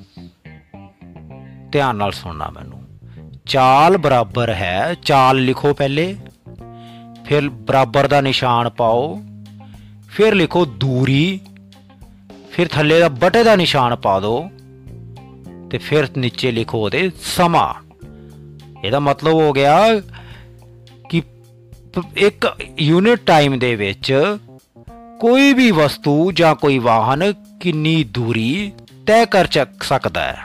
ਧਿਆਨ 1.73 1.97
ਨਾਲ 1.97 2.13
ਸੁਣਨਾ 2.13 2.51
ਮੈਨੂੰ। 2.51 2.83
ਚਾਲ 3.47 3.97
ਬਰਾਬਰ 3.97 4.49
ਹੈ। 4.49 4.95
ਚਾਲ 5.03 5.37
ਲਿਖੋ 5.37 5.75
ਪਹਿਲੇ। 5.75 6.17
ਫਿਰ 7.31 7.49
ਬਰਾਬਰ 7.49 8.07
ਦਾ 8.09 8.21
ਨਿਸ਼ਾਨ 8.21 8.69
ਪਾਓ, 8.69 9.23
ਫਿਰ 10.11 10.35
ਲਿਖੋ 10.35 10.65
ਦੂਰੀ, 10.65 11.41
ਫਿਰ 12.53 12.69
ਥੱਲੇ 12.69 12.99
ਦਾ 13.01 13.09
ਬਟੇ 13.09 13.43
ਦਾ 13.45 13.57
ਨਿਸ਼ਾਨ 13.57 13.97
ਪਾ 13.97 14.21
ਦਿਓ 14.21 14.51
ਤੇ 15.71 15.79
ਫਿਰ 15.79 16.09
ਨੀਚੇ 16.19 16.53
ਲਿਖੋ 16.53 16.79
ਉਹਦੇ 16.79 17.11
ਸਮਾਂ। 17.25 17.75
ਇਹਦਾ 18.85 19.01
ਮਤਲਬ 19.01 19.33
ਹੋ 19.33 19.53
ਗਿਆ 19.53 20.01
ਕਿ 21.11 21.23
ਇੱਕ 22.17 22.57
ਯੂਨਿਟ 22.81 23.21
ਟਾਈਮ 23.27 23.59
ਦੇ 23.59 23.75
ਵਿੱਚ 23.77 24.37
ਕੋਈ 25.21 25.53
ਵੀ 25.53 25.71
ਵਸਤੂ 25.71 26.33
ਜਾਂ 26.33 26.55
ਕੋਈ 26.55 26.79
ਵਾਹਨ 26.79 27.35
ਕਿੰਨੀ 27.61 28.05
ਦੂਰੀ 28.05 28.73
ਤੈਅ 29.07 29.25
ਕਰ 29.25 29.49
ਸਕਦਾ 29.83 30.21
ਹੈ। 30.21 30.45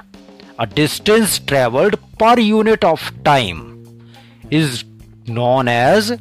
A 0.63 0.67
distance 0.67 1.41
traveled 1.51 1.99
per 2.21 2.37
unit 2.43 2.87
of 2.93 3.11
time 3.23 3.59
is 4.53 4.79
known 5.33 5.73
as 5.73 6.15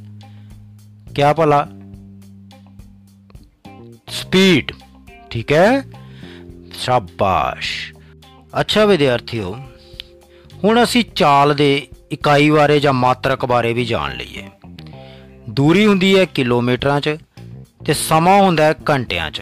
क्या 1.13 1.33
भला 1.33 1.61
स्पीड 4.11 4.75
ठीक 5.31 5.51
है 5.51 5.69
ਸ਼ਾਬਾਸ਼ 6.75 7.69
ਅੱਛਾ 8.59 8.85
ਵਿਦਿਆਰਥੀਓ 8.85 9.55
ਹੁਣ 10.63 10.83
ਅਸੀਂ 10.83 11.03
ਚਾਲ 11.15 11.53
ਦੇ 11.55 11.87
ਇਕਾਈ 12.11 12.49
ਬਾਰੇ 12.49 12.79
ਜਾਂ 12.79 12.93
ਮਾਤਰਕ 12.93 13.45
ਬਾਰੇ 13.45 13.73
ਵੀ 13.73 13.85
ਜਾਣ 13.85 14.15
ਲਈਏ 14.15 14.43
ਦੂਰੀ 15.49 15.85
ਹੁੰਦੀ 15.85 16.17
ਹੈ 16.17 16.25
ਕਿਲੋਮੀਟਰਾਂ 16.25 16.99
'ਚ 17.01 17.17
ਤੇ 17.85 17.93
ਸਮਾਂ 17.93 18.39
ਹੁੰਦਾ 18.41 18.63
ਹੈ 18.63 18.75
ਘੰਟਿਆਂ 18.89 19.29
'ਚ 19.31 19.41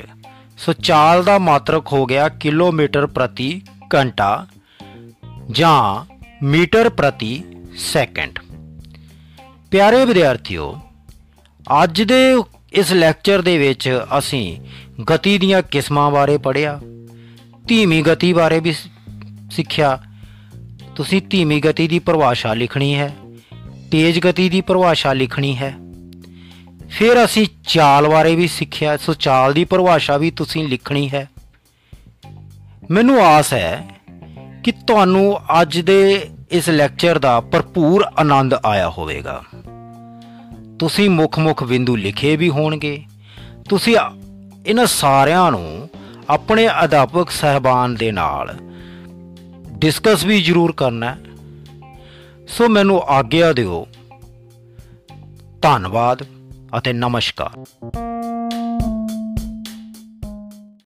ਸੋ 0.58 0.74
ਚਾਲ 0.74 1.24
ਦਾ 1.24 1.38
ਮਾਤਰਕ 1.40 1.94
ਹੋ 1.94 2.06
ਗਿਆ 2.06 2.28
ਕਿਲੋਮੀਟਰ 2.40 3.06
ਪ੍ਰਤੀ 3.08 3.50
ਘੰਟਾ 3.96 4.48
ਜਾਂ 5.52 6.06
ਮੀਟਰ 6.46 6.90
ਪ੍ਰਤੀ 6.90 7.44
ਸੈਕਿੰਡ 7.84 8.40
ਪਿਆਰੇ 9.72 10.06
ਵਿਦਿਆਰਥੀਓ 10.06 10.74
ਅੱਜ 11.83 12.03
ਦੇ 12.03 12.43
ਇਸ 12.73 12.93
ਲੈਕਚਰ 12.93 13.43
ਦੇ 13.43 13.59
ਵਿੱਚ 13.59 14.01
ਅਸੀਂ 14.19 14.61
ਗਤੀ 15.13 15.39
ਦੀਆਂ 15.39 15.63
ਕਿਸਮਾਂ 15.63 16.11
ਬਾਰੇ 16.11 16.39
ਪੜ੍ਹਿਆ, 16.39 16.81
ਧੀਮੀ 17.69 18.03
ਗਤੀ 18.03 18.33
ਬਾਰੇ 18.33 18.61
ਵੀ 18.61 18.73
ਸਿੱਖਿਆ। 19.51 19.99
ਤੁਸੀਂ 20.97 21.23
ਧੀਮੀ 21.31 21.61
ਗਤੀ 21.61 21.89
ਦੀ 21.89 21.99
ਪਰਿਭਾਸ਼ਾ 21.99 22.55
ਲਿਖਣੀ 22.55 22.95
ਹੈ, 22.95 23.15
ਤੇਜ਼ 23.91 24.21
ਗਤੀ 24.21 24.49
ਦੀ 24.49 24.61
ਪਰਿਭਾਸ਼ਾ 24.61 25.13
ਲਿਖਣੀ 25.13 25.57
ਹੈ। 25.57 25.75
ਫਿਰ 26.91 27.25
ਅਸੀਂ 27.25 27.47
ਚਾਲ 27.67 28.09
ਬਾਰੇ 28.09 28.35
ਵੀ 28.37 28.49
ਸਿੱਖਿਆ, 28.49 28.97
ਸੋ 28.97 29.15
ਚਾਲ 29.15 29.53
ਦੀ 29.53 29.65
ਪਰਿਭਾਸ਼ਾ 29.65 30.17
ਵੀ 30.17 30.31
ਤੁਸੀਂ 30.31 30.69
ਲਿਖਣੀ 30.69 31.11
ਹੈ। 31.11 31.29
ਮੈਨੂੰ 32.91 33.27
ਆਸ 33.27 33.53
ਹੈ 33.55 33.89
ਕਿ 34.65 34.73
ਤੁਹਾਨੂੰ 34.73 35.39
ਅੱਜ 35.63 35.79
ਦੇ 35.79 36.29
ਇਸ 36.51 36.69
ਲੈਕਚਰ 36.69 37.19
ਦਾ 37.19 37.41
ਭਰਪੂਰ 37.41 38.05
ਆਨੰਦ 38.19 38.55
ਆਇਆ 38.55 38.89
ਹੋਵੇਗਾ। 38.91 39.43
ਤੁਸੀਂ 40.83 41.11
ਮੁੱਖ-ਮੁੱਖ 41.11 41.65
ਬਿੰਦੂ 41.65 41.97
ਲਿਖੇ 41.97 42.37
ਵੀ 42.37 42.49
ਹੋਣਗੇ। 42.51 43.03
ਤੁਸੀਂ 43.69 43.97
ਇਹਨਾਂ 44.67 44.87
ਸਾਰਿਆਂ 44.87 45.51
ਨੂੰ 45.51 45.89
ਆਪਣੇ 46.31 46.69
ਅਧਿਆਪਕ 46.85 47.31
ਸਹਿਬਾਨ 47.31 47.95
ਦੇ 47.95 48.13
ਨਾਲ 48.13 48.57
ਡਿਸਕਸ 49.69 50.25
ਵੀ 50.25 50.43
ਜ਼ਰੂਰ 50.43 50.73
ਕਰਨਾ 50.73 51.17
ਸੋ 52.49 52.69
ਮੈਨੂੰ 52.69 53.03
ਆਗਿਆ 53.03 53.53
ਦਿਓ। 53.53 53.87
ਧੰਨਵਾਦ 55.63 56.23
ਅਤੇ 56.79 56.93
ਨਮਸਕਾਰ। 56.93 57.65